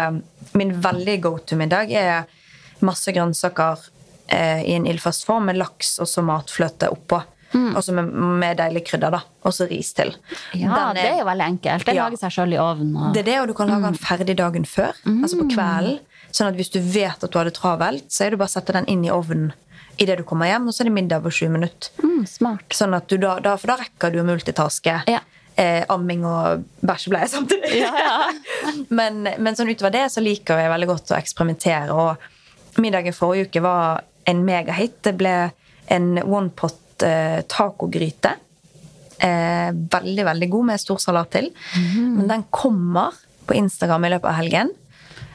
[0.59, 2.25] Min veldig go to-middag er
[2.85, 3.79] masse grønnsaker
[4.27, 7.21] eh, i en ildfast form med laks og så matfløte oppå.
[7.55, 9.21] Og så med, med deilig krydder, da.
[9.47, 10.13] Og så ris til.
[10.53, 11.85] Ja, er, det er jo veldig enkelt.
[11.87, 12.05] Det Ja.
[12.05, 12.93] lager seg sjøl i ovnen.
[12.95, 13.09] Og...
[13.15, 14.93] Det er det, og du kan lage den ferdig dagen før.
[15.07, 15.97] Altså på kvelden.
[16.31, 18.55] Sånn at hvis du vet at du har det travelt, så er det bare å
[18.59, 19.49] sette den inn i ovnen
[19.97, 21.91] idet du kommer hjem, og så er det middag på sju minutter.
[22.03, 22.65] Mm, smart.
[22.75, 24.97] Sånn at du da, da, for da rekker du å multitaske.
[25.11, 25.21] Ja.
[25.59, 27.81] Eh, amming og bæsjebleie samtidig.
[28.97, 31.97] men, men sånn utover det så liker jeg veldig godt å eksperimentere.
[31.97, 35.01] Og middagen forrige uke var en megahit.
[35.03, 35.35] Det ble
[35.91, 38.35] en one-pot eh, tacogryte.
[39.21, 41.51] Eh, veldig, veldig god med stor salat til.
[41.77, 42.13] Mhm.
[42.17, 44.71] Men den kommer på Instagram i løpet av helgen.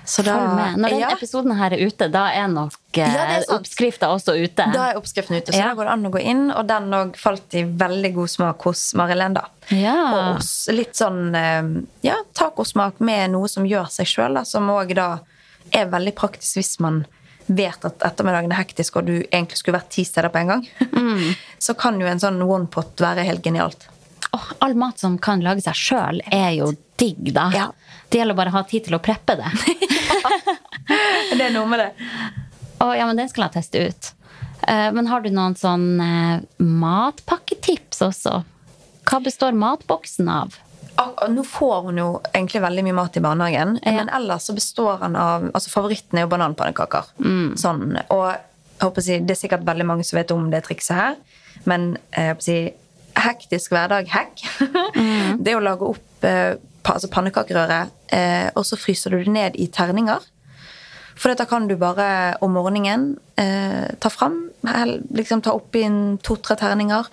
[0.06, 0.76] Så da, Følg med.
[0.84, 4.66] Når den ja, episoden her er ute, da er nok Ja, eh, oppskrifta også ute.
[4.72, 5.68] da er oppskriften ute, så Ja.
[5.68, 6.44] da går det an å gå inn.
[6.54, 9.44] Og den òg falt i veldig god smak hos Marilyn, da.
[9.74, 9.96] Ja.
[10.36, 10.46] Og.
[10.72, 15.08] Litt sånn eh, ja, tacosmak med noe som gjør seg sjøl, som òg da
[15.74, 17.02] er veldig praktisk hvis man
[17.48, 20.64] vet at ettermiddagen er hektisk, og du egentlig skulle vært ti steder på en gang.
[20.92, 21.34] Mm.
[21.58, 23.88] Så kan jo en sånn one pot være helt genialt.
[24.34, 27.50] Åh, all mat som kan lage seg sjøl, er jo digg, da.
[27.54, 27.68] Ja.
[28.10, 29.50] Det gjelder bare å ha tid til å preppe det.
[31.36, 31.90] Det er noe med det.
[32.82, 34.10] Å, ja, men den skal jeg teste ut.
[34.68, 38.40] Eh, men har du noen sånn eh, matpakketips også?
[39.06, 40.56] Hva består matboksen av?
[41.28, 43.92] Nå får hun jo egentlig veldig mye mat i barnehagen, Ja.
[43.98, 47.10] men ellers så består han av altså Favoritten er jo bananpannekaker.
[47.60, 48.32] Sånn, og
[48.80, 51.14] jeg det er sikkert veldig mange som vet om det trikset her,
[51.64, 52.56] men jeg håper å si,
[53.16, 54.42] hektisk hverdag-hack
[55.40, 56.56] det er å lage opp eh,
[56.94, 57.80] altså pannekakerøre,
[58.12, 60.20] eh, og så fryser du det ned i terninger.
[61.16, 64.50] For dette kan du bare om morgenen eh, ta fram.
[65.16, 65.86] Liksom ta oppi
[66.22, 67.06] to-tre terninger.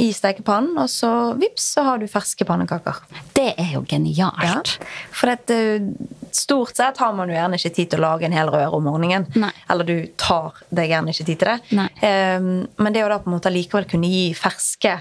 [0.00, 2.94] i stekepannen, og så vips, så har du ferske pannekaker.
[3.36, 3.90] Det er jo Ja.
[3.90, 4.78] genialt.
[5.12, 5.92] For dette,
[6.32, 8.82] stort sett har man jo gjerne ikke tid til å lage en hel røre om
[8.84, 9.26] morgenen.
[9.36, 9.50] Nei.
[9.68, 11.60] Eller du tar deg gjerne ikke tid til det.
[12.02, 14.98] Ehm, men det å da på en måte likevel kunne gi ferske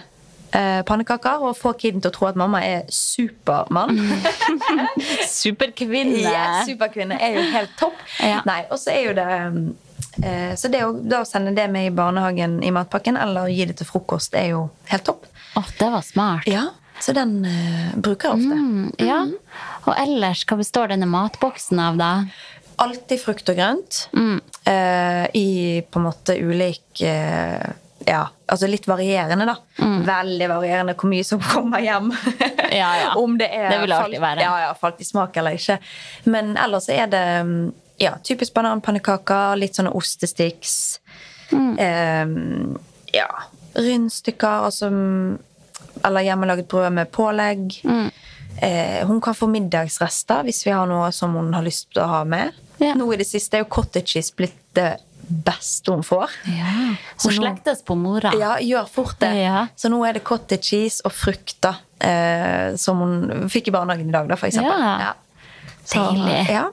[0.58, 3.98] eh, pannekaker og få kiden til å tro at mamma er supermann
[5.32, 6.20] Superkvinne.
[6.22, 7.98] Yeah, superkvinne er jo helt topp.
[8.22, 8.42] Ja.
[8.48, 9.28] Nei, og så er jo det
[10.24, 13.80] eh, Så det å da sende det med i barnehagen i matpakken, eller gi det
[13.82, 15.28] til frokost, er jo helt topp.
[15.60, 16.48] Oh, det var smart.
[16.48, 16.70] Ja,
[17.02, 18.56] Så den eh, bruker jeg ofte.
[18.56, 19.22] Mm, ja.
[19.88, 22.12] Og ellers, hva består denne matboksen av, da?
[22.82, 24.04] Alltid frukt og grønt.
[24.16, 24.38] Mm.
[24.70, 25.48] eh, I
[25.92, 27.68] på en måte ulik eh,
[28.08, 29.56] Ja, altså litt varierende, da.
[30.08, 32.10] Veldig varierende hvor mye som kommer hjem.
[32.12, 32.58] Mm.
[32.72, 33.14] Ja, ja.
[33.20, 34.14] Om det er Det falt-
[34.46, 35.78] Ja, ja, falt i smak eller ikke.
[36.32, 37.72] Men ellers er det mm,
[38.02, 41.00] ja, typisk bananpannekaker, litt sånne ostestiks.
[41.52, 41.74] Mm.
[41.78, 43.28] Eh, ja,
[43.76, 45.38] rundstykker, altså mm,
[46.08, 47.76] Eller hjemmelaget brød med pålegg.
[47.84, 48.08] Mm.
[48.62, 52.08] Eh, hun kan få middagsrester hvis vi har noe som hun har lyst til å
[52.08, 52.52] ha med.
[52.82, 52.94] Ja.
[52.98, 54.96] Nå i det siste er jo cottage cheese blitt det
[55.32, 56.30] beste hun får.
[56.52, 56.74] Ja.
[57.24, 58.32] Hun slektes på mora.
[58.40, 59.32] Ja, gjør fort det.
[59.42, 59.68] Ja.
[59.76, 64.16] Så nå er det cottage cheese og frukter eh, som hun fikk i barnehagen i
[64.16, 64.76] dag, da, for eksempel.
[64.80, 65.14] Ja.
[65.86, 66.42] Så, Deilig.
[66.52, 66.68] Ja.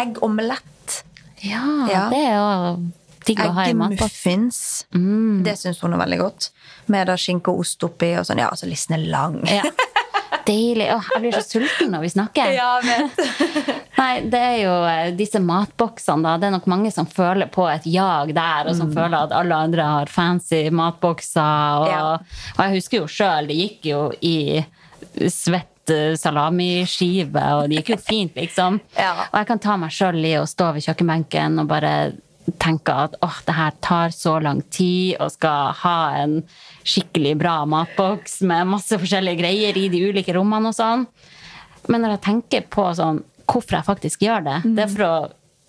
[0.00, 1.00] Eggomelett.
[1.44, 2.04] Ja, Ja.
[2.12, 2.90] det er jo
[3.26, 3.96] digg å ha i matboksen.
[3.96, 4.60] Eggemuffins.
[4.94, 5.42] Mm.
[5.44, 6.50] Det syns hun er veldig godt.
[6.92, 8.40] Med da skinke og ost oppi og sånn.
[8.42, 9.40] Ja, altså listen er lang.
[9.48, 9.62] Ja.
[10.46, 10.86] Deilig.
[10.94, 12.50] Åh, jeg blir så sulten når vi snakker.
[12.52, 12.70] Ja.
[14.00, 16.34] Nei, det er jo eh, disse matboksene, da.
[16.42, 19.60] Det er nok mange som føler på et jag der, og som føler at alle
[19.68, 21.84] andre har fancy matbokser.
[21.84, 22.02] Og, Ja.
[22.56, 24.36] og jeg husker jo sjøl, det gikk jo i
[25.30, 28.80] svett eh, salamiskive, og det gikk jo fint, liksom.
[28.98, 29.12] Ja.
[29.30, 31.94] Og jeg kan ta meg sjøl i å stå ved kjøkkenbenken og bare
[32.60, 36.34] tenke at åh, det her tar så lang tid, og skal ha en
[36.84, 41.06] skikkelig bra matboks med masse forskjellige greier i de ulike rommene og sånn.
[41.88, 45.16] Men når jeg tenker på sånn, hvorfor jeg faktisk gjør det, det er for å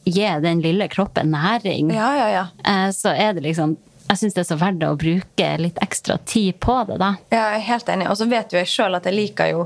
[0.06, 2.44] gi den lille kroppen næring, Ja, ja, ja.
[2.64, 6.20] eh, så er det liksom Jeg syns det er så verdt å bruke litt ekstra
[6.30, 7.16] tid på det, da.
[7.34, 8.06] Ja, jeg er helt enig.
[8.12, 9.64] Og så vet jo jeg sjøl at jeg liker jo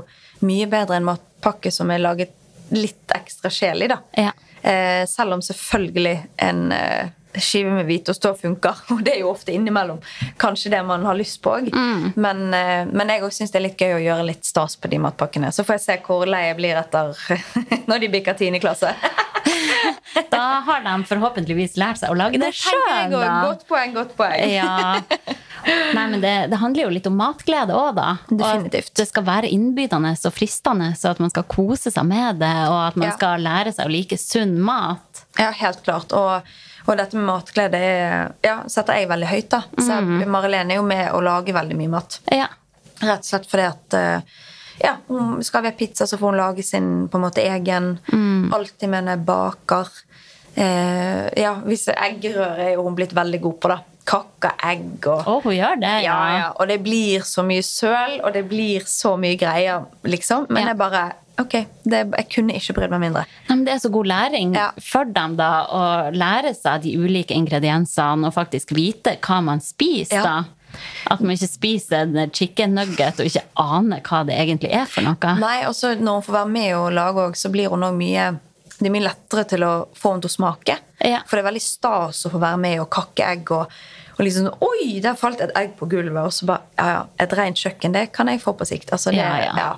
[0.48, 2.32] mye bedre en matpakke som er laget
[2.72, 3.98] litt ekstra sjel i, da.
[4.16, 4.30] Ja.
[4.62, 7.08] Eh, selv om selvfølgelig en eh,
[7.38, 8.82] skive med hvitost òg funker.
[8.94, 10.00] Og det er jo ofte innimellom
[10.40, 11.70] kanskje det man har lyst på òg.
[11.72, 12.10] Mm.
[12.20, 14.90] Men, eh, men jeg òg syns det er litt gøy å gjøre litt stas på
[14.92, 15.52] de matpakkene.
[15.54, 17.16] Så får jeg se hvor lei jeg blir etter
[17.90, 18.94] når de bikker tiende klasse.
[20.30, 23.12] Da har de forhåpentligvis lært seg å lage det sjøl.
[23.14, 24.42] Godt poeng, godt poeng.
[24.50, 24.98] Ja.
[25.66, 28.08] Nei, men det, det handler jo litt om matglede òg, da.
[28.30, 28.90] Definitivt.
[28.94, 32.52] Og det skal være innbydende og fristende, så at man skal kose seg med det,
[32.70, 33.16] og at man Ja.
[33.16, 35.24] skal lære seg å like sunn mat.
[35.38, 36.12] Ja, helt klart.
[36.16, 36.42] Og,
[36.86, 37.80] og dette med matglede
[38.44, 39.48] ja, setter jeg veldig høyt.
[39.50, 39.62] da.
[39.78, 40.24] Så Mm.
[40.30, 42.20] Marilene er jo med å lage veldig mye mat.
[42.32, 42.48] Ja.
[43.00, 44.20] Rett og slett fordi at eh,
[44.84, 47.98] ja, hun skal vi ha pizza, så får hun lage sin på en måte egen.
[48.12, 48.50] Mm.
[48.54, 49.88] Alltid med henne baker.
[50.54, 53.78] Eh, ja, hvis eggerøre er jo hun blitt veldig god på, da.
[54.08, 56.46] Kakka egg og oh, hun gjør det, ja, ja.
[56.58, 60.46] Og det blir så mye søl, og det blir så mye greier, liksom.
[60.48, 60.68] Men Ja.
[60.72, 61.08] jeg bare
[61.40, 61.54] Ok,
[61.88, 63.22] det, jeg kunne ikke brydd meg mindre.
[63.48, 64.70] Nei, men det er så god læring Ja.
[64.82, 70.16] for dem da, å lære seg de ulike ingrediensene og faktisk vite hva man spiser.
[70.20, 70.22] Ja.
[70.22, 70.44] da.
[71.10, 75.02] At man ikke spiser en chicken nugget og ikke aner hva det egentlig er for
[75.02, 75.32] noe.
[75.40, 78.28] Nei, og når hun får være med og lage òg, så blir hun òg mye
[78.80, 80.76] Det er mye lettere til å få henne til å smake.
[81.04, 81.22] Ja.
[81.28, 83.72] For det er veldig stas å få være med og kakke egg og,
[84.16, 86.20] og liksom Oi, der falt et egg på gulvet!
[86.24, 88.92] Og så bare Ja, ja, et rent kjøkken, det kan jeg få på sikt.
[88.96, 89.70] Altså, det, Ja, ja.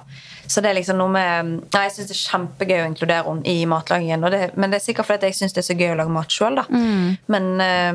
[0.50, 3.46] Så det er liksom noe med Nei, jeg syns det er kjempegøy å inkludere henne
[3.54, 4.26] i matlagingen.
[4.34, 6.34] Det, men det er sikkert fordi jeg syns det er så gøy å lage mat
[6.34, 6.66] sjøl, da.
[6.70, 7.06] Mm.
[7.32, 7.92] Men, eh,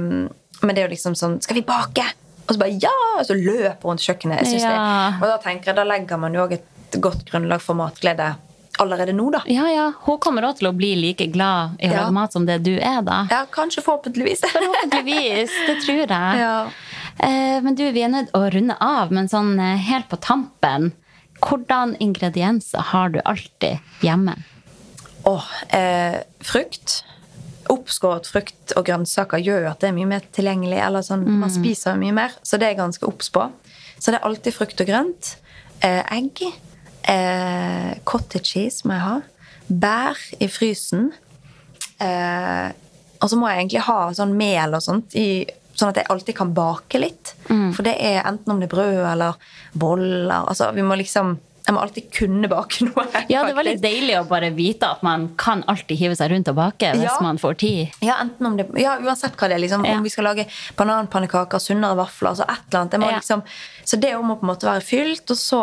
[0.64, 2.08] men det er jo liksom sånn Skal vi bake?
[2.48, 2.96] Og så bare ja!
[3.20, 4.40] Og så løper hun til kjøkkenet.
[4.44, 4.74] Jeg synes Ja.
[4.76, 8.32] det, og da tenker jeg, da legger man jo òg et godt grunnlag for matglede
[8.80, 9.42] allerede nå, da.
[9.52, 9.88] Ja, ja.
[10.06, 12.02] Hun kommer også til å bli like glad i å Ja.
[12.04, 13.28] lage mat som det du er, da.
[13.32, 14.42] Ja, kanskje forhåpentligvis.
[14.54, 15.52] Forhåpentligvis.
[15.68, 16.40] Det tror jeg.
[16.40, 16.70] Ja.
[17.20, 20.92] Eh, men du, vi er nødt å runde av, men sånn eh, helt på tampen
[21.38, 24.34] Hvordan ingredienser har du alltid hjemme?
[25.30, 27.04] Åh, eh, frukt.
[27.70, 30.80] Oppskåret frukt og grønnsaker gjør jo at det er mye mer tilgjengelig.
[30.82, 33.44] eller sånn, Man spiser mye mer, så det er jeg ganske obs på.
[34.00, 35.36] Så det er alltid frukt og grønt.
[35.84, 36.42] Eh, egg.
[37.08, 39.16] Eh, cottage cheese må jeg ha.
[39.68, 41.10] Bær i frysen.
[42.04, 42.68] Eh,
[43.22, 45.46] og så må jeg egentlig ha sånn mel og sånt, i,
[45.78, 47.34] sånn at jeg alltid kan bake litt.
[47.48, 49.38] For det er enten om det er brød eller
[49.78, 51.36] boller altså Vi må liksom
[51.68, 53.04] Jeg må alltid kunne bake noe.
[53.32, 56.48] Ja, det var litt deilig å bare vite at man kan alltid hive seg rundt
[56.52, 57.18] og bake hvis Ja.
[57.22, 57.98] man får tid.
[58.06, 59.64] Ja, enten om det, ja, uansett hva det er.
[59.66, 59.98] Liksom, Ja.
[59.98, 60.46] Om vi skal lage
[60.80, 62.92] bananpannekaker, sunnere vafler, altså et eller annet.
[62.96, 63.18] Det må Ja.
[63.20, 63.44] liksom,
[63.84, 65.62] så det må på en måte være fylt, og så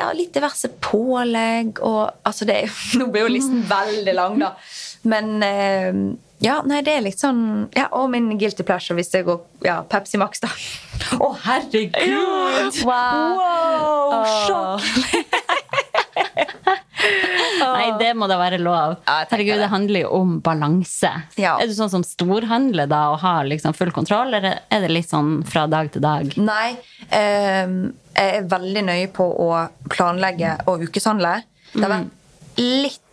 [0.00, 2.62] ha litt diverse pålegg og altså det,
[2.98, 4.54] Nå blir jo listen veldig lang, da.
[5.08, 6.00] Men eh,
[6.44, 9.80] ja, nei, det er litt sånn ja, Og min guilty pleasure hvis det går ja,
[9.88, 10.52] Pepsi Max, da.
[11.16, 12.82] Å, herregud!
[12.84, 13.40] Wow!
[13.40, 15.96] wow, sjokk!
[17.60, 18.96] Nei, det må da være lov.
[19.06, 19.64] Ja, Herregud, det.
[19.64, 21.10] det handler jo om balanse.
[21.40, 21.56] Ja.
[21.60, 25.10] Er du sånn som storhandler da og har liksom full kontroll, eller er det litt
[25.10, 26.34] sånn fra dag til dag?
[26.40, 26.74] Nei,
[27.08, 27.76] eh,
[28.16, 29.50] jeg er veldig nøye på å
[29.92, 31.38] planlegge og ukeshandle.
[31.72, 33.06] Det har vært litt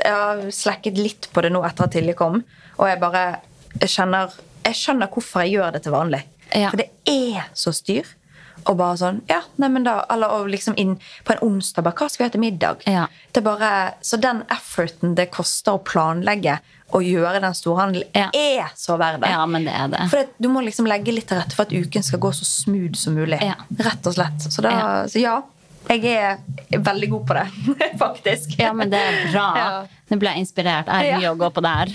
[0.00, 2.38] Jeg har slekket litt på det nå etter at Tilje kom,
[2.78, 3.24] og jeg bare
[3.80, 4.32] jeg kjenner,
[4.64, 6.20] jeg skjønner hvorfor jeg gjør det til vanlig.
[6.56, 6.70] Ja.
[6.72, 8.08] For det er så styr.
[8.66, 11.94] Og bare sånn, ja, nei, men da, Eller og liksom inn på en onsdag bare,
[11.96, 12.82] Hva skal vi ha til middag?
[12.86, 13.06] Ja.
[13.32, 13.70] Det er bare,
[14.02, 16.58] så den efforten det koster å planlegge
[16.92, 18.30] og gjøre den storhandelen, Ja.
[18.34, 19.30] er så verdt det.
[19.30, 20.08] Ja, men det er det.
[20.10, 22.44] For det, du må liksom legge litt til rette for at uken skal gå så
[22.44, 23.38] smooth som mulig.
[23.40, 23.54] Ja.
[23.78, 24.42] Rett og slett.
[24.50, 24.88] Så, da, Ja.
[25.06, 25.36] så ja,
[25.88, 26.38] jeg er
[26.84, 27.46] veldig god på det,
[28.04, 28.58] faktisk.
[28.60, 29.46] Ja, men det er bra.
[29.58, 29.70] Ja.
[30.10, 30.86] Nå ble jeg inspirert.
[30.90, 31.32] Jeg har mye Ja.
[31.32, 31.90] å gå på der.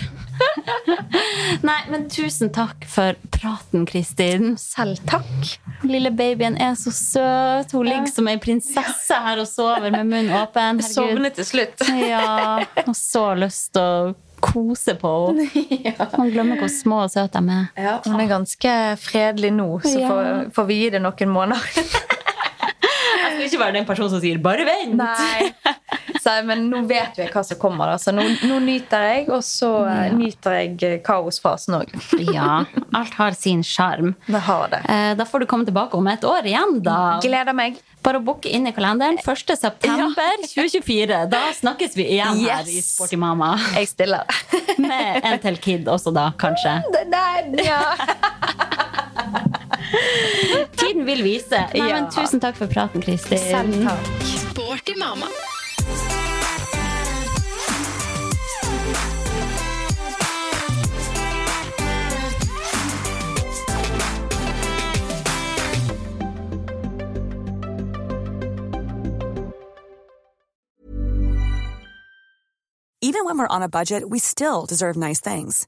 [1.65, 4.55] Nei, men tusen takk for praten, Kristin.
[4.59, 5.55] Selv takk.
[5.87, 7.71] Lille babyen er så søt.
[7.75, 10.81] Hun ligger som ei prinsesse her og sover med munnen åpen.
[10.81, 10.91] Herregud.
[10.95, 11.85] Sovnet til slutt.
[12.05, 14.13] Ja, og så lyst til å
[14.45, 15.93] kose på henne.
[16.17, 17.69] Man glemmer hvor små og søte de er.
[17.87, 20.09] Ja, hun er ganske fredelig nå, så Ja.
[20.11, 21.87] får, får vi gi det noen måneder.
[23.35, 24.95] Skal ikke være den personen som sier 'bare vent'.
[24.95, 25.51] Nei.
[26.25, 27.97] Så, men nå vet vi hva som kommer, da.
[28.01, 30.07] så nå, nå nyter jeg, og så ja.
[30.09, 31.91] nyter jeg eh, kaosfasen òg.
[32.33, 32.63] Ja,
[32.97, 34.15] alt har sin sjarm.
[34.25, 34.81] Det har det.
[34.89, 37.19] Eh, Da får du komme tilbake om et år igjen, da.
[37.21, 37.77] Gleder meg.
[38.05, 39.17] Bare å booke inn i kalenderen.
[39.21, 39.53] 1.
[39.57, 41.21] september 2024.
[41.29, 43.53] Da snakkes vi igjen her i Sporty Mama.
[43.77, 44.25] Jeg stiller.
[44.81, 46.79] Med en til kid også, da, kanskje.
[46.93, 47.81] Den, den, ja.
[50.77, 51.49] Tiden vil vise.
[51.73, 52.09] Nei, men Ja.
[52.11, 53.37] tusen takk for praten, Kristin.
[53.39, 54.05] Selv takk.
[54.51, 55.27] Sporty mamma.
[73.01, 75.67] Even when we're on a budget, we still deserve nice things.